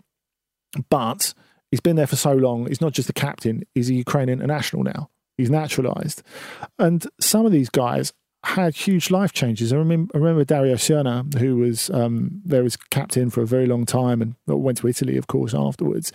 [0.91, 1.33] but
[1.71, 2.67] he's been there for so long.
[2.67, 5.11] He's not just the captain; he's a Ukrainian international now.
[5.39, 6.23] He's naturalized,
[6.79, 8.13] and some of these guys
[8.45, 9.73] had huge life changes.
[9.73, 13.67] I remember, I remember Dario Srna, who was um, there as captain for a very
[13.67, 16.13] long time and went to Italy, of course, afterwards.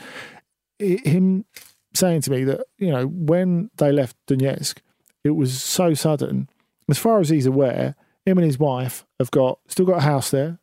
[0.82, 1.46] I- Him
[1.94, 4.78] saying to me that you know when they left Donetsk,
[5.24, 6.50] it was so sudden.
[6.90, 10.32] As far as he's aware, him and his wife have got still got a house
[10.32, 10.60] there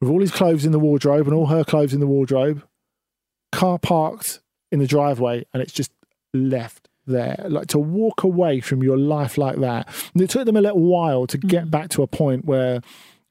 [0.00, 2.62] with all his clothes in the wardrobe and all her clothes in the wardrobe
[3.52, 4.40] car parked
[4.72, 5.92] in the driveway and it's just
[6.34, 7.36] left there.
[7.48, 9.86] Like to walk away from your life like that.
[10.14, 11.70] And it took them a little while to get mm.
[11.70, 12.80] back to a point where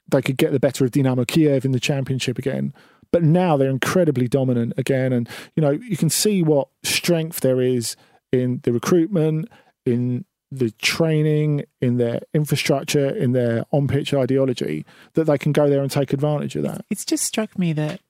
[0.08, 2.72] they could get the better of Dynamo Kiev in the championship again.
[3.10, 5.12] But now they're incredibly dominant again.
[5.12, 7.96] And, you know, you can see what strength there is
[8.30, 9.50] in the recruitment,
[9.84, 14.84] in the training, in their infrastructure, in their on pitch ideology,
[15.14, 16.84] that they can go there and take advantage of that.
[16.90, 18.00] It's just struck me that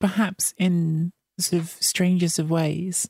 [0.00, 3.08] perhaps in sort of strangest of ways,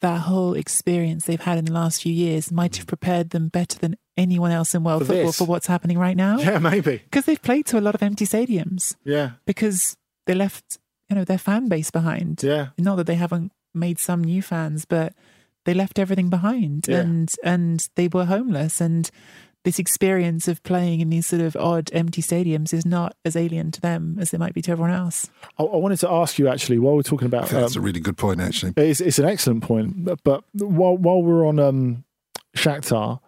[0.00, 3.78] that whole experience they've had in the last few years might have prepared them better
[3.78, 5.38] than anyone else in world For football this.
[5.38, 6.38] for what's happening right now.
[6.38, 6.98] Yeah, maybe.
[6.98, 9.32] Because they've played to a lot of empty stadiums Yeah.
[9.46, 9.96] because
[10.26, 12.42] they left, you know, their fan base behind.
[12.42, 12.68] Yeah.
[12.76, 15.14] Not that they haven't made some new fans, but
[15.64, 17.00] they left everything behind Yeah.
[17.00, 19.10] and and they were homeless and
[19.64, 23.70] this experience of playing in these sort of odd empty stadiums is not as alien
[23.70, 25.30] to them as it might be to everyone else.
[25.58, 27.48] I, I wanted to ask you actually while we're talking about.
[27.48, 28.74] That's a um, really good point, actually.
[28.76, 32.04] it's, it's an excellent point, but, but while while we're on um,
[32.54, 33.20] Shakhtar,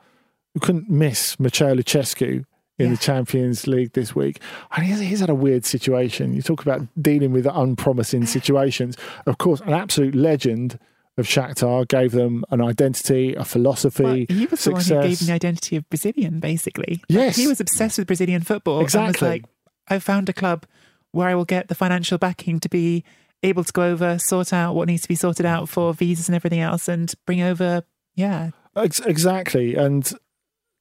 [0.55, 2.45] we couldn't miss Mircea Lucescu
[2.79, 2.91] in Yeah.
[2.91, 4.39] the Champions League this week.
[4.73, 6.35] And he's, he's had a weird situation.
[6.35, 8.99] You talk about dealing with unpromising situations.
[9.27, 10.79] Of course, an absolute legend
[11.19, 15.21] of Shakhtar gave them an identity, a philosophy, Well, he was the one who gave
[15.23, 16.95] me the identity of Brazilian, basically.
[16.95, 17.37] Like, Yes.
[17.37, 18.81] he was obsessed with Brazilian football.
[18.81, 19.29] Exactly.
[19.29, 19.45] like,
[19.89, 20.67] I found a club
[21.13, 23.03] where I will get the financial backing to be
[23.43, 26.37] able to go over, sort out what needs to be sorted out for visas and
[26.37, 27.83] everything else, and bring over,
[28.15, 29.75] yeah, exactly.
[29.75, 30.05] And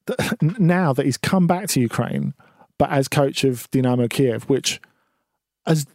[0.06, 2.34] th- now that he's come back to Ukraine,
[2.78, 4.80] but as coach of Dynamo Kiev, which,
[5.66, 5.86] as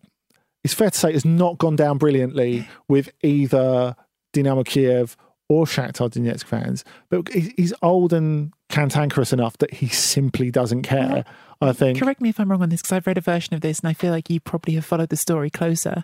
[0.64, 3.96] it's fair to say, has not gone down brilliantly with either
[4.34, 5.18] Dynamo Kiev
[5.50, 6.86] or Shakhtar Donetsk fans.
[7.10, 11.26] But he's old and cantankerous enough that he simply doesn't care.
[11.62, 12.00] I think.
[12.00, 13.90] Correct me if I'm wrong on this because I've read a version of this and
[13.90, 16.04] I feel like you probably have followed the story closer.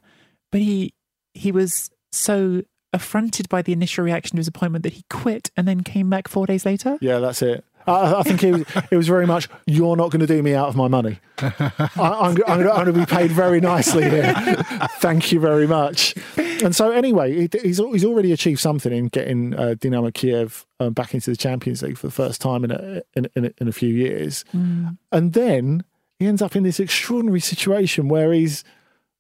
[0.51, 0.93] But he
[1.33, 2.63] he was so
[2.93, 6.27] affronted by the initial reaction to his appointment that he quit and then came back
[6.27, 6.97] four days later.
[7.01, 7.63] Yeah, that's it.
[7.87, 10.53] I, I think it was, it was very much, you're not going to do me
[10.53, 11.19] out of my money.
[11.37, 14.33] I, I'm, I'm, going to be paid very nicely here.
[14.99, 16.15] Thank you very much.
[16.37, 20.89] and so anyway, he, he's he's already achieved something in getting uh, Dynamo Kiev uh,
[20.89, 23.67] back into the Champions League for the first time in a in, in, a, in
[23.67, 24.43] a few years,
[25.11, 25.83] and then
[26.19, 28.63] he ends up in this extraordinary situation where he's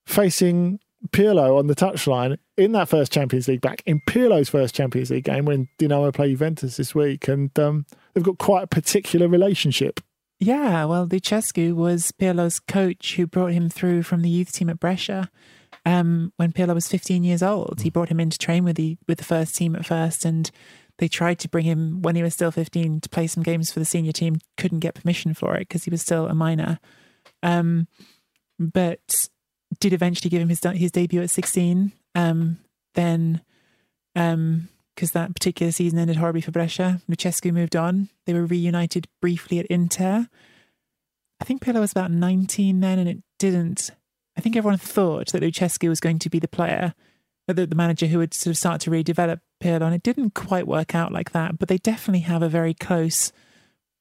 [0.05, 5.11] facing Pirlo on the touchline in that first Champions League back in Pirlo's first Champions
[5.11, 7.85] League game when Dinamo play Juventus this week, and um,
[8.17, 9.99] they've got quite a particular relationship.
[10.39, 14.79] Yeah, well, Lucescu was Pirlo's coach who brought him through from the youth team at
[14.79, 15.29] Brescia.
[15.85, 18.97] Um, when Pirlo was 15 years old, he brought him in to train with the
[19.07, 20.49] with the first team at first, and
[20.97, 23.77] they tried to bring him when he was still 15 to play some games for
[23.77, 24.37] the senior team.
[24.57, 26.79] Couldn't get permission for it because he was still a minor.
[27.43, 27.87] Um,
[28.57, 29.29] but
[29.79, 31.91] did eventually give him his his debut at 16.
[32.15, 32.57] Um,
[32.95, 33.41] then,
[34.15, 38.09] um, because that particular season ended horribly for Brescia, Lucescu moved on.
[38.25, 40.27] They were reunited briefly at Inter.
[41.39, 43.91] I think Pirlo was about 19 then, and it didn't.
[44.35, 46.95] I think everyone thought that Lucescu was going to be the player,
[47.45, 50.33] the, the manager who would sort of start to really develop Pirlo, and it didn't
[50.33, 51.59] quite work out like that.
[51.59, 53.31] But they definitely have a very close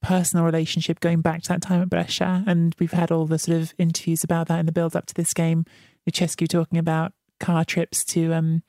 [0.02, 2.42] personal relationship going back to that time at Brescia.
[2.46, 5.14] And we've had all the sort of interviews about that in the build up to
[5.14, 5.66] this game.
[6.08, 8.62] Lucescu talking about car trips to um,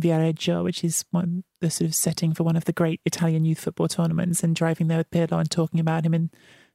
[0.00, 3.60] Viareggio, which is one the sort of setting for one of the great Italian youth
[3.60, 6.30] football tournaments, and driving there with Pirlo and talking about him in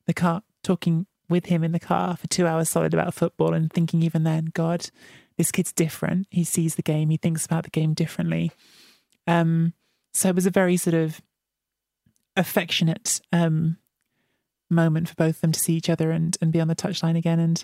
[0.06, 3.72] the car, talking with him in the car for two hours solid about football, and
[3.72, 4.90] thinking even then, God,
[5.38, 6.28] this kid's different.
[6.30, 8.52] He sees the game, he thinks about the game differently.
[9.26, 9.74] Um,
[10.14, 11.22] so it was a very sort of
[12.36, 13.78] affectionate um,
[14.70, 17.18] moment for both of them to see each other and, and be on the touchline
[17.18, 17.40] again.
[17.40, 17.64] And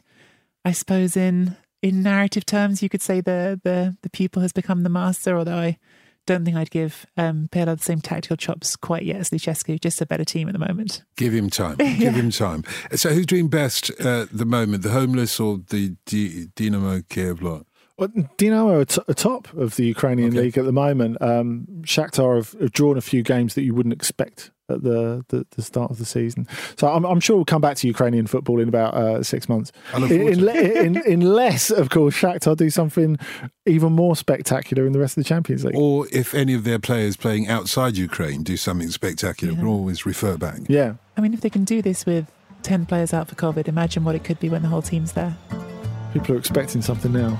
[0.66, 4.82] I suppose in in narrative terms, you could say the the the pupil has become
[4.82, 5.38] the master.
[5.38, 5.78] Although I
[6.26, 9.80] don't think I'd give um, Pirlo the same tactical chops quite yet as Lucescu.
[9.80, 11.04] Just a better team at the moment.
[11.18, 11.76] Give him time.
[11.78, 12.64] Give him time.
[12.96, 14.84] So, who's doing best at the moment?
[14.84, 17.68] The homeless or the D- Dynamo Kiev lot?
[17.98, 18.08] Well,
[18.40, 20.40] Dinamo are t- are top of the Ukrainian Okay.
[20.44, 21.22] league at the moment.
[21.22, 25.46] Um, Shakhtar have, have drawn a few games that you wouldn't expect at the, the,
[25.52, 26.48] the start of the season.
[26.78, 29.72] So I'm, I'm sure we'll come back to Ukrainian football in about uh, six months.
[29.94, 33.18] I In, in, in, unless, of course, Shakhtar do something
[33.66, 35.76] even more spectacular in the rest of the Champions League.
[35.76, 40.38] Or if any of their players playing outside Ukraine do something spectacular, we'll always refer
[40.38, 40.60] back.
[40.68, 40.96] yeah.
[41.16, 42.26] I mean, if they can do this with
[42.64, 45.38] ten players out for COVID, imagine what it could be when the whole team's there.
[46.12, 47.40] People are expecting something now.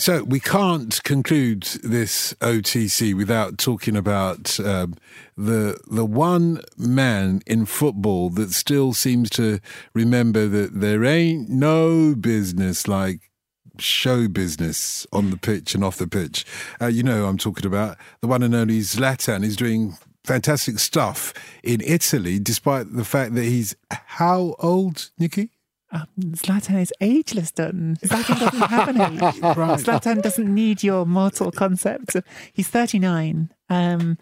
[0.00, 4.94] So we can't conclude this OTC without talking about um,
[5.36, 9.60] the the one man in football that still seems to
[9.92, 13.30] remember that there ain't no business like
[13.78, 16.46] show business on the pitch and off the pitch.
[16.80, 21.34] Uh, you know I'm talking about the one and only Zlatan is doing fantastic stuff
[21.62, 25.50] in Italy, despite the fact that he's how old, Nicky?
[25.92, 27.98] Um, Zlatan is ageless, Dotun.
[28.00, 29.20] Zlatan doesn't have an age.
[29.42, 29.80] Right.
[29.80, 32.16] Zlatan doesn't need your mortal concept.
[32.52, 33.52] He's 39.
[33.68, 34.18] Um,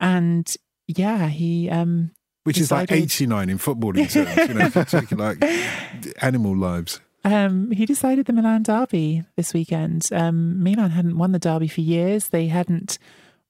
[0.00, 0.54] and
[0.86, 1.68] yeah, he.
[1.68, 2.12] Um,
[2.44, 5.42] Which is like 89 in footballing terms, you know, if you take it like
[6.22, 7.00] animal lives.
[7.22, 10.08] Um, he decided the Milan derby this weekend.
[10.12, 12.28] Um, Milan hadn't won the derby for years.
[12.28, 12.98] They hadn't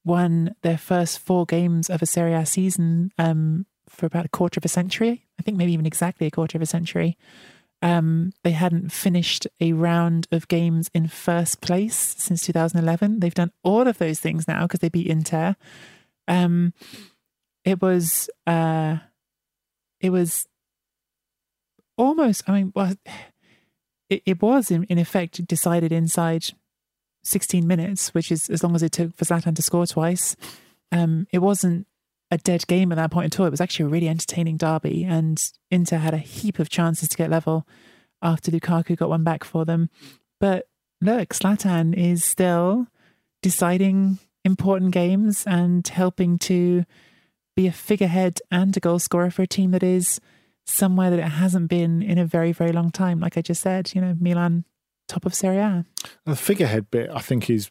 [0.03, 4.59] won their first four games of a Serie A season um, for about a quarter
[4.59, 5.27] of a century.
[5.39, 7.17] I think maybe even exactly a quarter of a century.
[7.81, 13.19] Um, they hadn't finished a round of games in first place since 2011.
[13.19, 15.55] They've done all of those things now because they beat Inter.
[16.27, 16.73] Um,
[17.65, 18.97] it was uh,
[19.99, 20.47] it was
[21.97, 22.43] almost.
[22.47, 22.93] I mean, well,
[24.09, 26.45] it, it was in, in effect decided inside
[27.23, 30.35] 16 minutes, which is as long as it took for Zlatan to score twice.
[30.91, 31.87] Um, it wasn't
[32.31, 33.45] a dead game at that point at all.
[33.45, 37.17] It was actually a really entertaining derby, and Inter had a heap of chances to
[37.17, 37.67] get level
[38.21, 39.89] after Lukaku got one back for them.
[40.39, 40.67] But
[41.01, 42.87] look, Zlatan is still
[43.41, 46.85] deciding important games and helping to
[47.55, 50.21] be a figurehead and a goal scorer for a team that is
[50.65, 53.19] somewhere that it hasn't been in a very, very long time.
[53.19, 54.63] Like I just said, you know, Milan,
[55.07, 55.85] top of Serie A.
[56.25, 57.69] The figurehead bit, I think, is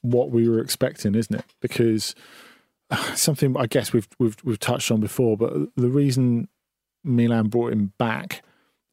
[0.00, 1.44] what we were expecting, isn't it?
[1.60, 2.14] Because
[3.14, 6.48] something I guess we've we've we've touched on before, but the reason
[7.04, 8.42] Milan brought him back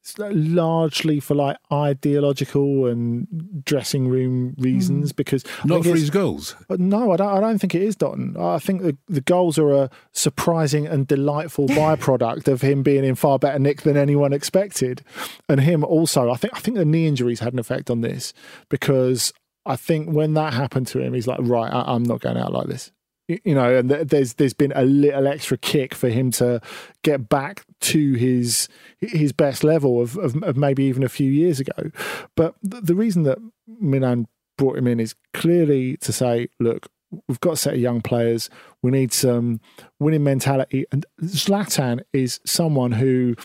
[0.07, 5.11] is largely for like ideological and dressing room reasons.
[5.11, 5.15] Hmm.
[5.15, 6.55] Because I Not for his goals.
[6.67, 7.37] but no, I don't.
[7.37, 8.37] I don't think it is Dotun.
[8.37, 13.15] I think the, the goals are a surprising and delightful byproduct of him being in
[13.15, 15.03] far better nick than anyone expected,
[15.49, 16.29] and him also.
[16.29, 16.55] I think.
[16.55, 18.33] I think the knee injuries had an effect on this
[18.69, 19.33] because
[19.65, 22.53] I think when that happened to him, he's like, right, I, I'm not going out
[22.53, 22.91] like this.
[23.27, 26.61] You know, and there's there's been a little extra kick for him to
[27.03, 28.69] get back to his
[28.99, 31.91] his best level of, of, of maybe even a few years ago.
[32.35, 36.87] But the reason that Milan brought him in is clearly to say, look,
[37.27, 38.49] we've got a set of young players.
[38.81, 39.59] We need some
[39.99, 40.85] winning mentality.
[40.91, 43.35] And Zlatan is someone who,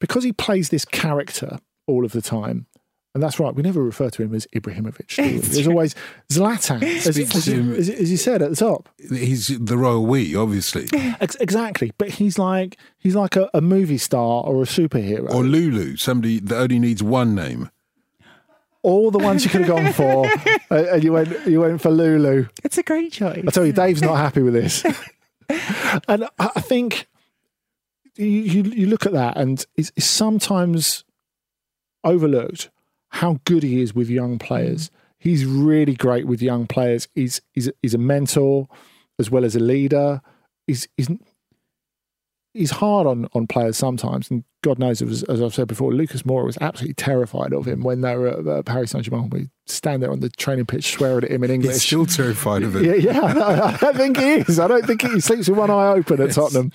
[0.00, 2.66] because he plays this character all of the time,
[3.14, 5.16] and that's right, we never refer to him as Ibrahimovic.
[5.52, 5.94] There's always
[6.30, 8.88] Zlatan, as, as, him- as, as you said at the top.
[8.98, 10.86] He's the royal we, obviously.
[11.20, 15.28] Ex- exactly, but he's like he's like a, a movie star or a superhero.
[15.32, 17.70] Or Lulu, somebody that only needs one name.
[18.82, 20.26] all the ones you could have gone for,
[20.70, 22.46] uh, and you went you went for Lulu.
[22.64, 23.44] It's a great choice.
[23.46, 24.84] I tell you, Dave's not happy with this,
[26.08, 27.06] and I I think
[28.16, 31.04] you you, you look at that, and it's, it's sometimes
[32.04, 32.70] overlooked
[33.12, 34.90] how good he is with young players.
[35.18, 37.08] He's really great with young players.
[37.14, 38.68] He's he's he's a mentor
[39.18, 40.20] as well as a leader.
[40.66, 41.08] He's he's
[42.54, 45.92] he's hard on, on players sometimes, and God knows, it was, as I've said before,
[45.92, 49.28] Lucas Moura was absolutely terrified of him when they were at uh, Paris Saint Germain.
[49.30, 51.74] We stand there on the training pitch swearing at him in English.
[51.74, 52.84] He's still terrified of him.
[52.84, 54.60] Yeah, yeah, I, I don't think he is.
[54.60, 56.70] I don't think he sleeps with one eye open at Tottenham.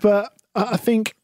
[0.00, 1.14] But I I think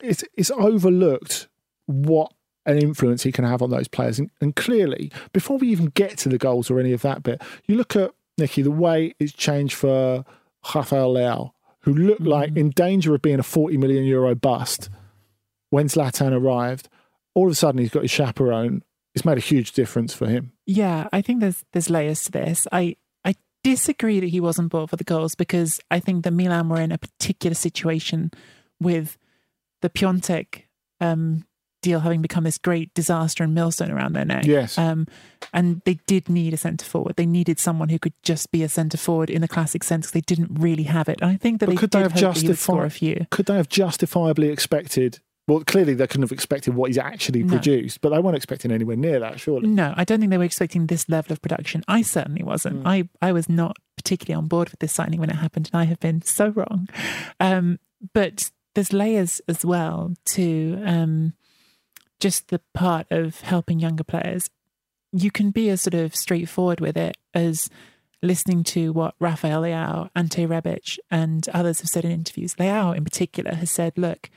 [0.00, 1.48] it's it's overlooked
[1.86, 2.32] what
[2.66, 4.18] an influence he can have on those players.
[4.18, 7.42] And, and clearly, before we even get to the goals or any of that bit,
[7.66, 10.24] you look at Nicky the way it's changed for
[10.74, 14.88] Rafael Leao, who looked like in danger of being a forty million euro bust
[15.70, 16.88] when Zlatan arrived.
[17.34, 18.82] All of a sudden, he's got his chaperone.
[19.14, 20.52] It's made a huge difference for him.
[20.66, 22.66] Yeah, I think there's there's layers to this.
[22.72, 26.68] I I disagree that he wasn't bought for the goals because I think that Milan
[26.68, 28.30] were in a particular situation
[28.80, 29.16] with
[29.82, 30.62] the Piątek
[31.00, 31.44] um,
[31.84, 34.44] deal having become this great disaster and millstone around their neck.
[34.46, 34.76] Yes.
[34.78, 35.06] Um,
[35.52, 37.16] and they did need a centre forward.
[37.16, 40.12] They needed someone who could just be a centre forward in the classic sense because
[40.12, 41.20] they didn't really have it.
[41.20, 42.86] And I think that But they could they have hope that he would score justified?
[42.86, 43.26] a few.
[43.30, 45.20] Could they have justifiably expected?
[45.46, 47.50] Well, clearly they couldn't have expected what he's actually No.
[47.50, 49.68] produced, but they weren't expecting anywhere near that, surely.
[49.68, 51.84] No, I don't think they were expecting this level of production.
[51.86, 52.82] I certainly wasn't.
[52.82, 52.86] Mm.
[52.86, 55.84] I, I was not particularly on board with this signing when it happened, and I
[55.84, 56.88] have been so wrong.
[57.40, 57.78] Um,
[58.14, 61.34] but there's layers as well to um,
[62.24, 64.48] just the part of helping younger players.
[65.12, 67.68] You can be as sort of straightforward with it as
[68.22, 72.54] listening to what Rafael Leao, Ante Rebic, and others have said in interviews.
[72.54, 74.30] Leao, in particular, has said, "Look,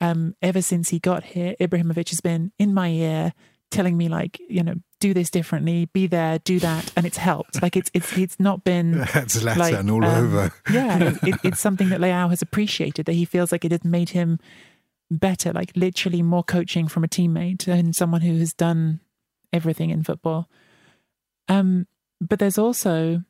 [0.00, 3.32] um, ever since he got here, Ibrahimovic has been in my ear,
[3.72, 7.60] telling me like, you know, do this differently, be there, do that, and it's helped.
[7.60, 10.52] Like it's it's it's not been That's Zlatan like, all um, over.
[10.70, 14.10] yeah, it, it's something that Leao has appreciated that he feels like it has made
[14.10, 14.38] him
[15.10, 19.00] better, like literally more coaching from a teammate and someone who has done
[19.52, 20.48] everything in football.
[21.48, 21.86] Um,
[22.20, 23.22] but there's also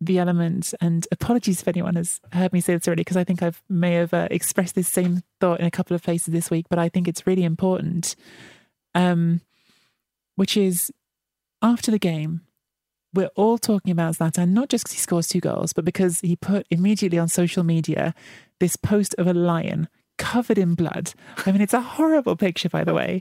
[0.00, 3.42] the element, and apologies if anyone has heard me say this already, because I think
[3.42, 6.66] I've may have uh, expressed this same thought in a couple of places this week,
[6.68, 8.16] but I think it's really important.
[8.94, 9.40] Um,
[10.36, 10.92] which is
[11.62, 12.42] after the game,
[13.14, 16.36] we're all talking about Zlatan, not just because he scores two goals, but because he
[16.36, 18.14] put immediately on social media
[18.58, 19.88] this post of a lion
[20.18, 21.12] covered in blood.
[21.44, 23.20] I mean, it's a horrible picture, by the way,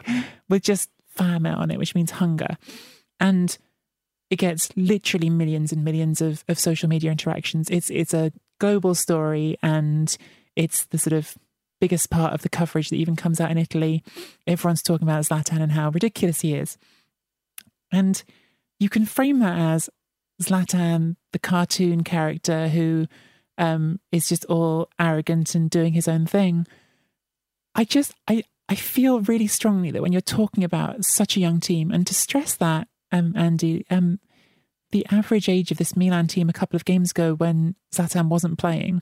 [0.50, 2.58] with just famine on it, which means hunger.
[3.20, 3.58] And
[4.30, 7.70] it gets literally millions and millions of, of social media interactions.
[7.70, 10.16] It's it's a global story and
[10.56, 11.38] it's the sort of
[11.80, 14.04] biggest part of the coverage that even comes out in Italy.
[14.48, 16.78] Everyone's talking about Zlatan and how ridiculous he is.
[17.92, 18.24] And
[18.80, 19.90] you can frame that as
[20.42, 23.08] Zlatan, the cartoon character who
[23.58, 26.66] um, is just all arrogant and doing his own thing.
[27.76, 31.60] I just I I feel really strongly that when you're talking about such a young
[31.60, 34.20] team, and to stress that, um, Andy, um,
[34.92, 38.60] the average age of this Milan team a couple of games ago when Zlatan wasn't
[38.60, 39.02] playing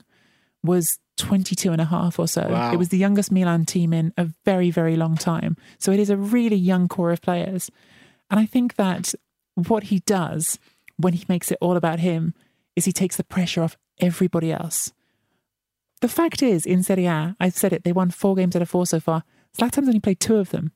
[0.64, 2.48] was 22 and a half or so.
[2.48, 2.72] Wow.
[2.72, 5.56] It was the youngest Milan team in a very, very long time.
[5.78, 7.70] So it is a really young core of players.
[8.30, 9.14] And I think that
[9.54, 10.58] what he does
[10.96, 12.34] when he makes it all about him
[12.74, 14.92] is he takes the pressure off everybody else.
[16.02, 18.68] The fact is, in Serie A, I've said it, they won four games out of
[18.68, 19.22] four so far.
[19.56, 20.72] Zlatan's only played two of them.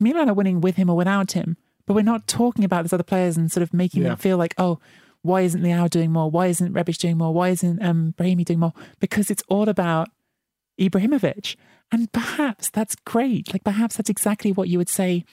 [0.00, 1.56] Milan are winning with him or without him,
[1.86, 4.08] but we're not talking about these other players and sort of making Yeah.
[4.08, 4.80] them feel like, oh,
[5.22, 6.30] why isn't Leao doing more?
[6.30, 7.32] Why isn't Rebic doing more?
[7.34, 8.72] Why isn't um, Brahimi doing more?
[9.00, 10.08] Because it's all about
[10.80, 11.56] Ibrahimovic.
[11.92, 13.52] And perhaps that's great.
[13.52, 15.24] Like, perhaps that's exactly what you would say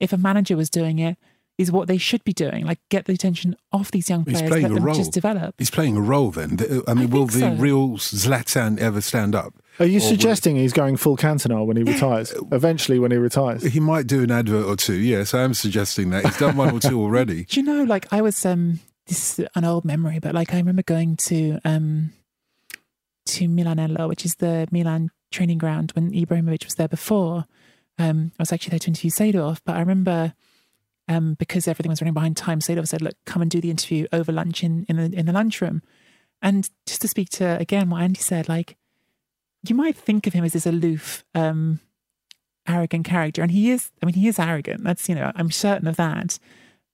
[0.00, 1.18] if a manager was doing it,
[1.56, 2.66] is what they should be doing.
[2.66, 4.94] Like, get the attention off these young He's players, playing let a them role.
[4.94, 5.54] just develop.
[5.58, 6.58] He's playing a role then.
[6.88, 7.54] I mean, will the so.
[7.54, 9.54] real Zlatan ever stand up?
[9.78, 12.34] Are you Or will- suggesting he's going full Cantona when he retires?
[12.52, 13.62] Eventually, when he retires.
[13.62, 14.94] He might do an advert or two.
[14.94, 16.24] Yes, I am suggesting that.
[16.24, 17.44] He's done one or two already.
[17.44, 20.56] Do you know, like I was um this is an old memory, but like I
[20.58, 22.12] remember going to um
[23.26, 27.44] to Milanello, which is the Milan training ground when Ibrahimovic was there before.
[27.98, 30.34] Um I was actually there to interview Seedorf, but I remember
[31.08, 34.06] um because everything was running behind time, Seedorf said, Look, come and do the interview
[34.12, 35.82] over lunch in, in the in the lunchroom.
[36.42, 38.76] And just to speak to again what Andy said, like
[39.68, 41.80] you might think of him as this aloof, um,
[42.68, 43.90] arrogant character, and he is.
[44.02, 44.84] I mean, he is arrogant.
[44.84, 46.38] That's you know, I'm certain of that.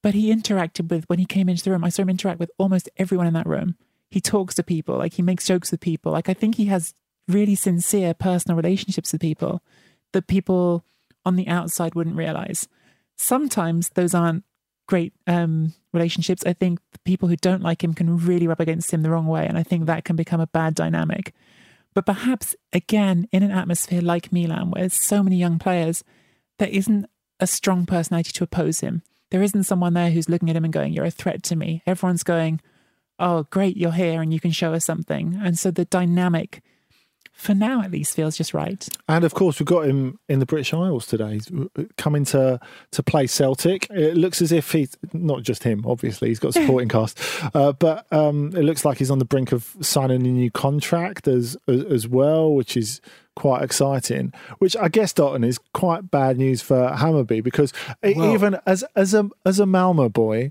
[0.03, 1.85] But he interacted with when he came into the room.
[1.85, 3.77] I saw him interact with almost everyone in that room.
[4.11, 6.13] He talks to people, like he makes jokes with people.
[6.13, 6.95] Like I think he has
[7.29, 9.63] really sincere personal relationships with people
[10.13, 10.85] that people
[11.25, 12.67] on the outside wouldn't realize.
[13.21, 14.45] Sometimes those aren't
[14.89, 16.43] great um, relationships.
[16.47, 19.27] I think the people who don't like him can really rub against him the wrong
[19.27, 21.35] way, and I think that can become a bad dynamic.
[21.95, 26.03] But perhaps again, in an atmosphere like Milan, where there's so many young players,
[26.59, 27.07] there isn't
[27.39, 29.03] a strong personality to oppose him.
[29.31, 31.83] There isn't someone there who's looking at him and going, You're a threat to me.
[31.87, 32.63] Everyone's going,
[33.19, 35.39] Oh, great, you're here and you can show us something.
[35.43, 36.63] And so the dynamic,
[37.41, 38.87] for now at least, feels just right.
[39.09, 41.51] And of course, we've got him in the British Isles today, He's
[41.97, 42.61] coming to
[42.93, 43.87] to play Celtic.
[43.91, 47.19] It looks as if he's not just him, obviously, he's got a supporting cast,
[47.55, 51.27] uh, but um, it looks like he's on the brink of signing a new contract
[51.27, 53.01] as as, as well, which is
[53.37, 54.33] quite exciting.
[54.59, 57.73] Which I guess Dotun is quite bad news for Hammarby because
[58.03, 60.51] Well- even as as a as a Malmo boy,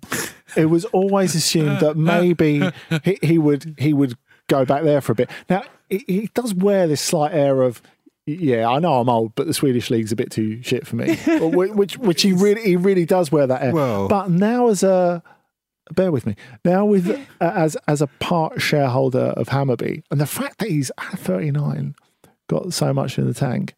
[0.56, 2.72] it was always assumed that maybe
[3.04, 4.18] he, he would he would
[4.50, 5.30] go back there for a bit.
[5.50, 7.82] Now he, does wear this slight air of.
[8.26, 11.16] Yeah, I know I'm old, but the Swedish league's a bit too shit for me.
[11.40, 13.74] Which, which he really, he really does wear that air.
[13.74, 15.24] Well- but now as a,
[15.96, 20.28] bear with me, now with uh, as as a part shareholder of Hammarby, and the
[20.28, 21.96] fact that he's at 39,
[22.48, 23.74] got so much in the tank.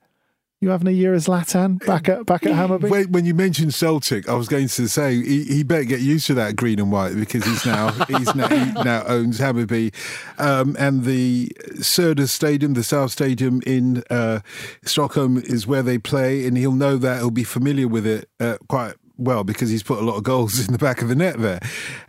[0.63, 2.87] You having a year as Latan back at back at Hammarby?
[2.87, 6.27] When, when you mentioned Celtic, I was going to say he, he better get used
[6.27, 9.91] to that green and white because he's now he's now, he now owns Hammarby,
[10.37, 11.47] um, and the
[11.77, 14.41] Söder Stadium, the South Stadium in uh,
[14.83, 18.57] Stockholm, is where they play, and he'll know that he'll be familiar with it uh,
[18.69, 21.39] quite well because he's put a lot of goals in the back of the net
[21.39, 21.59] there.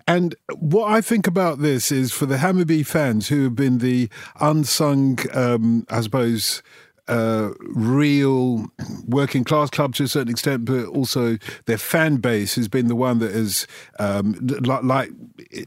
[0.07, 4.11] And what I think about this is for the Hammarby fans who have been the
[4.41, 6.63] unsung, um, I suppose
[7.13, 8.67] uh, real
[9.07, 11.37] working class club to a certain extent, but also
[11.67, 13.67] their fan base has been the one that has,
[13.99, 15.11] um, like, like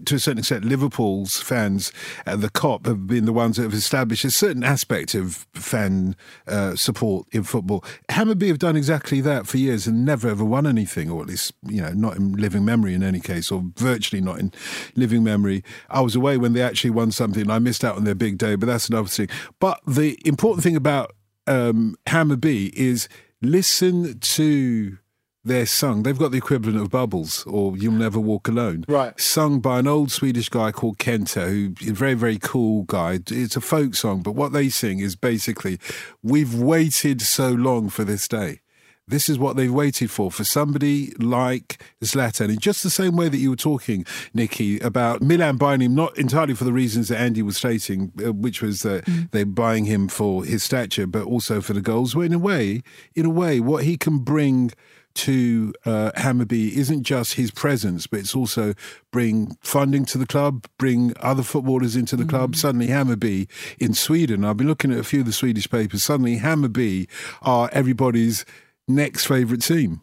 [0.05, 1.91] to a certain extent, Liverpool's fans
[2.25, 6.15] and the Kop have been the ones that have established a certain aspect of fan
[6.47, 7.83] uh, support in football.
[8.09, 11.53] Hammarby have done exactly that for years and never ever won anything, or at least,
[11.67, 14.51] you know, not in living memory in any case, or virtually not in
[14.95, 15.63] living memory.
[15.91, 18.39] I was away when they actually won something and I missed out on their big
[18.39, 19.29] day, but that's another thing.
[19.59, 21.11] But the important thing about
[21.47, 23.07] um, Hammarby is
[23.41, 24.97] listen to
[25.45, 26.01] they're sung.
[26.01, 28.83] They've got the equivalent of Bubbles or You'll Never Walk Alone.
[28.87, 29.17] Right.
[29.19, 33.19] Sung by an old Swedish guy called Kenta, who a very, very cool guy.
[33.29, 35.79] It's a folk song, but what they sing is basically,
[36.23, 38.61] we've waited so long for this day.
[39.07, 42.49] This is what they've waited for, for somebody like Zlatan.
[42.49, 44.03] In just the same way that you were talking,
[44.33, 48.33] Nicky, about Milan buying him, not entirely for the reasons that Andy was stating, uh,
[48.33, 49.29] which was that Mm.
[49.31, 52.15] they're buying him for his stature, but also for the goals.
[52.15, 52.81] Well, in a way,
[53.13, 54.71] in a way, what he can bring
[55.15, 58.73] to uh, Hammarby isn't just his presence, but it's also
[59.11, 62.55] bring funding to the club, bring other footballers into the club.
[62.55, 63.47] Suddenly, Hammarby
[63.79, 67.07] in Sweden, I've been looking at a few of the Swedish papers, suddenly Hammarby
[67.43, 68.43] are everybody's
[68.87, 70.01] next favourite team,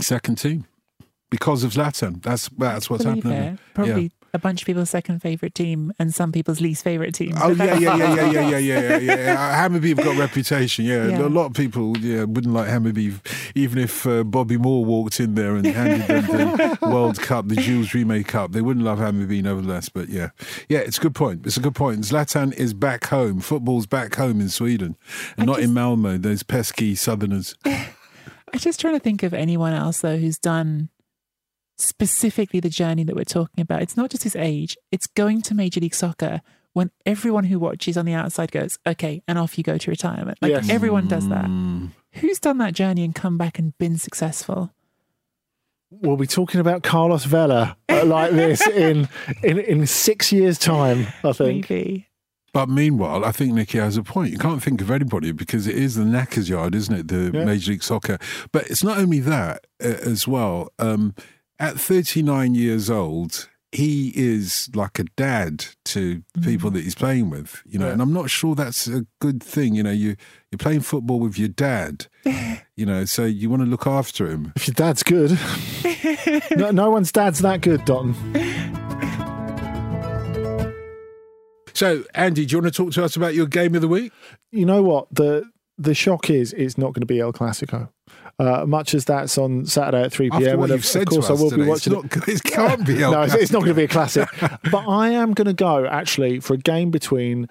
[0.00, 0.66] second team,
[1.30, 2.22] because of Zlatan.
[2.22, 3.58] That's, that's what's happening.
[3.74, 4.08] probably Yeah.
[4.34, 7.32] a bunch of people's second favourite team and some people's least favourite team.
[7.40, 9.68] Oh yeah, yeah, yeah, yeah, yeah, yeah, yeah, yeah, yeah.
[9.68, 10.84] Hammarby have got reputation.
[10.84, 11.06] Yeah.
[11.08, 11.22] Yeah.
[11.22, 13.20] a lot of people yeah wouldn't like Hammarby,
[13.56, 17.56] even if uh, Bobby Moore walked in there and handed them the World Cup, the
[17.56, 18.52] Jules Rimet Cup.
[18.52, 19.88] They wouldn't love Hammarby nevertheless.
[19.88, 20.30] But yeah,
[20.68, 21.44] yeah, it's a good point.
[21.46, 22.00] It's a good point.
[22.02, 23.40] Zlatan is back home.
[23.40, 24.96] Football's back home in Sweden,
[25.36, 26.18] and not in Malmo.
[26.18, 27.54] Those pesky Southerners.
[28.52, 30.88] I'm just trying to think of anyone else though who's done
[31.78, 33.82] specifically the journey that we're talking about.
[33.82, 36.40] It's not just his age; it's going to Major League Soccer
[36.72, 40.38] when everyone who watches on the outside goes, "Okay," and off you go to retirement.
[40.42, 40.68] Like Yes.
[40.70, 41.46] everyone does that.
[42.14, 44.72] Who's done that journey and come back and been successful?
[45.92, 49.08] We'll be talking about Carlos Vela uh, like this in,
[49.42, 51.68] in in six years' time, I think.
[51.70, 52.06] Maybe.
[52.52, 54.32] But meanwhile, I think Nicky has a point.
[54.32, 57.08] You can't think of anybody because it is the knackers yard, isn't it?
[57.08, 57.44] The Yeah.
[57.44, 58.18] Major League Soccer.
[58.52, 60.72] But it's not only that uh, as well.
[60.78, 61.14] Um,
[61.60, 67.62] at 39 years old, he is like a dad to people that he's playing with,
[67.64, 67.92] you know, Yeah.
[67.92, 69.74] and I'm not sure that's a good thing.
[69.76, 70.16] You know, you,
[70.50, 72.06] you're playing football with your dad,
[72.76, 74.52] you know, so you want to look after him.
[74.56, 75.38] If your dad's good,
[76.56, 78.14] no, no one's dad's that good, Dotun.
[81.80, 84.12] So, Andy, do you want to talk to us about your game of the week?
[84.52, 86.52] You know what the the shock is?
[86.52, 87.88] It's not going to be El Clasico.
[88.38, 90.62] Uh, much as that's on Saturday at 3 p.m.
[90.62, 93.12] and of, of course I will today, be watching it's not, it can't be El
[93.12, 94.28] no, it's, it's not going to be a classic.
[94.70, 97.48] but I am going to go actually for a game between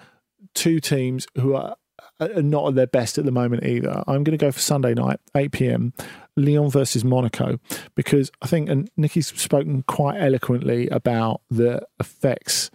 [0.54, 1.74] two teams who are,
[2.20, 4.04] are not at their best at the moment either.
[4.06, 5.92] I'm going to go for Sunday night, 8 p.m.
[6.36, 7.58] Lyon versus Monaco,
[7.96, 12.70] because I think, and Nicky's spoken quite eloquently about the effects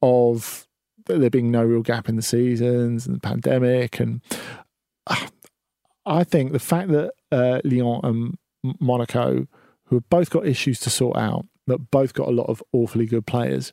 [0.00, 0.66] of
[1.06, 4.00] there being no real gap in the seasons and the pandemic.
[4.00, 4.20] And
[5.06, 5.26] uh,
[6.06, 8.38] I think the fact that uh, Lyon and
[8.80, 9.46] Monaco,
[9.86, 13.06] who have both got issues to sort out, but both got a lot of awfully
[13.06, 13.72] good players,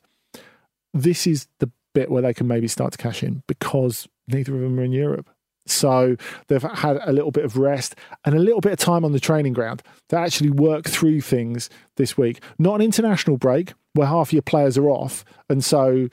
[0.94, 4.60] this is the bit where they can maybe start to cash in because neither of
[4.60, 5.28] them are in Europe.
[5.66, 6.16] So
[6.48, 9.20] they've had a little bit of rest and a little bit of time on the
[9.20, 12.42] training ground to actually work through things this week.
[12.58, 16.08] Not an international break where half your players are off, and so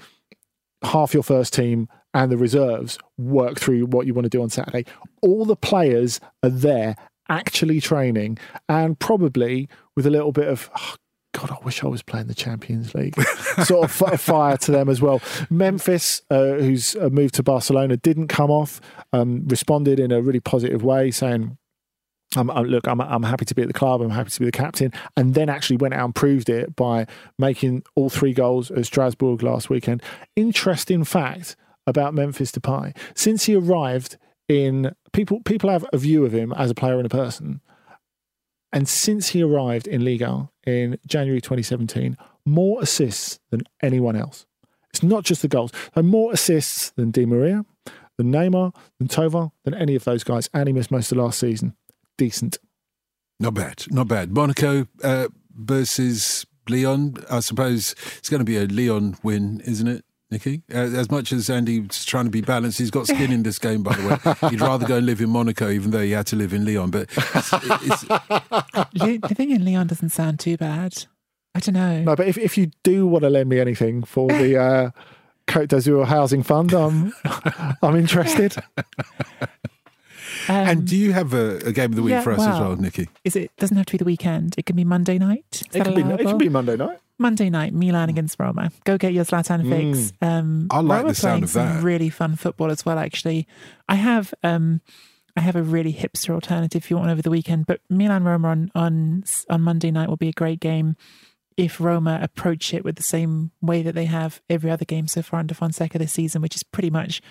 [0.83, 4.49] half your first team and the reserves work through what you want to do on
[4.49, 4.85] Saturday.
[5.21, 6.95] All the players are there
[7.29, 10.95] actually training and probably with a little bit of "Oh,
[11.33, 13.19] God, I wish I was playing the Champions League.
[13.63, 15.21] sort of fi- fire to them as well.
[15.49, 18.81] Memphis, uh, who's uh, moved to Barcelona, didn't come off.
[19.13, 21.57] Um, responded in a really positive way, saying,
[22.35, 24.01] um, uh, look, I'm, I'm happy to be at the club.
[24.01, 24.93] I'm happy to be the captain.
[25.17, 27.07] And then actually went out and proved it by
[27.37, 30.03] making all three goals at Strasbourg last weekend.
[30.35, 31.55] Interesting fact
[31.87, 32.95] about Memphis Depay.
[33.15, 34.17] Since he arrived
[34.47, 37.61] in, people, people have a view of him as a player and a person.
[38.71, 42.15] And since he arrived in Liga in January 2017,
[42.45, 44.45] more assists than anyone else.
[44.91, 45.71] It's not just the goals.
[45.95, 47.65] More assists than Di Maria,
[48.17, 50.49] than Neymar, than Tovar, than any of those guys.
[50.53, 51.75] And he missed most of last season.
[52.19, 52.57] Decent.
[53.39, 54.33] Not bad, not bad.
[54.33, 57.15] Monaco uh, versus Lyon.
[57.31, 60.63] I suppose it's going to be a Lyon win, isn't it, Nicky?
[60.69, 63.83] Uh, as much as Andy's trying to be balanced, he's got skin in this game.
[63.83, 66.35] By the way, he'd rather go and live in Monaco, even though he had to
[66.35, 66.91] live in Lyon.
[66.91, 68.09] But it's, it's,
[68.93, 71.05] Le- Living in Lyon doesn't sound too bad.
[71.55, 72.01] I don't know.
[72.03, 74.91] No, but if, if you do want to lend me anything for the uh,
[75.47, 77.13] Côte d'Azur Housing Fund, I'm,
[77.81, 78.57] I'm interested.
[80.47, 82.59] Um, and do you have a, a game of the week yeah, for us as
[82.59, 83.09] well, Nicky?
[83.23, 84.55] Is it doesn't have to be the weekend?
[84.57, 85.45] It can be Monday night.
[85.69, 86.25] Is It can be, it allowable?
[86.25, 86.99] could be Monday night.
[87.17, 88.71] Monday night, Milan against Roma.
[88.85, 90.13] Go get your Zlatan fix.
[90.21, 91.83] Um, I like Roma the sound playing of some that.
[91.83, 92.97] Really fun football as well.
[92.97, 93.45] Actually,
[93.89, 94.81] I have um,
[95.35, 97.65] I have a really hipster alternative if you want over the weekend.
[97.65, 100.95] But Milan Roma on on on Monday night will be a great game
[101.57, 105.21] if Roma approach it with the same way that they have every other game so
[105.21, 107.21] far under Fonseca this season, which is pretty much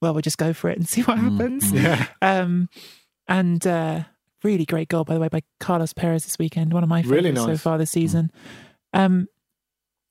[0.00, 1.72] well, we'll just go for it and see what happens.
[1.72, 2.06] Yeah.
[2.22, 2.68] Um,
[3.28, 4.04] and uh,
[4.42, 6.72] really great goal, by the way, by Carlos Perez this weekend.
[6.72, 8.30] One of my Really favorites so far this season.
[8.92, 9.28] Um,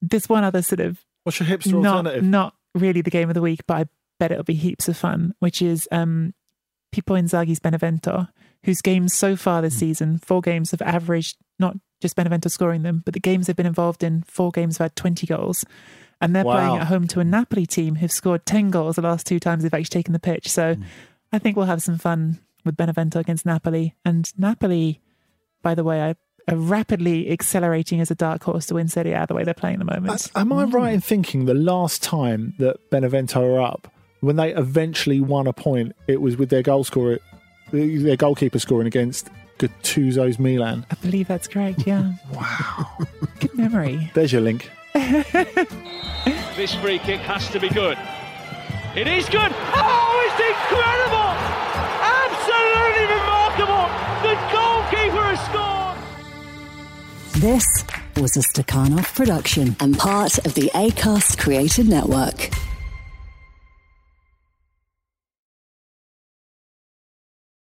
[0.02, 2.24] there's one other sort of What's your hipster not alternative?
[2.24, 3.86] not really the game of the week, but I
[4.20, 5.34] bet it'll be heaps of fun.
[5.40, 6.34] Which is um,
[6.92, 8.28] Pippo Inzaghi's Benevento,
[8.64, 13.02] whose games so far this season, four games have averaged not just Benevento scoring them,
[13.06, 15.66] but the games they've been involved in, four games have had 20 goals.
[16.22, 16.54] And they're Wow.
[16.54, 19.64] playing at home to a Napoli team who've scored 10 goals the last two times
[19.64, 20.50] they've actually taken the pitch.
[20.50, 20.84] So hmm.
[21.32, 23.96] I think we'll have some fun with Benevento against Napoli.
[24.04, 25.02] And Napoli,
[25.62, 26.16] by the way, are,
[26.48, 29.76] are rapidly accelerating as a dark horse to win Serie A the way they're playing
[29.76, 30.32] at the moment.
[30.36, 30.74] Am I mm.
[30.74, 33.92] right in thinking the last time that Benevento were up,
[34.22, 37.20] when they eventually won a point, it was with their goal scorer,
[37.72, 40.86] their goalkeeper scoring against Gattuso's Milan?
[40.90, 42.14] I believe that's correct, yeah.
[42.34, 42.98] wow.
[43.40, 44.12] Good memory.
[44.14, 44.70] There's your link.
[46.56, 47.98] This free kick has to be good.
[48.96, 49.52] It is good.
[49.76, 51.36] Oh, it's incredible!
[52.24, 53.92] Absolutely remarkable.
[54.24, 55.98] The goalkeeper has scored.
[57.42, 57.66] This
[58.16, 62.50] was a Stakhanov production and part of the ACAST Created Network.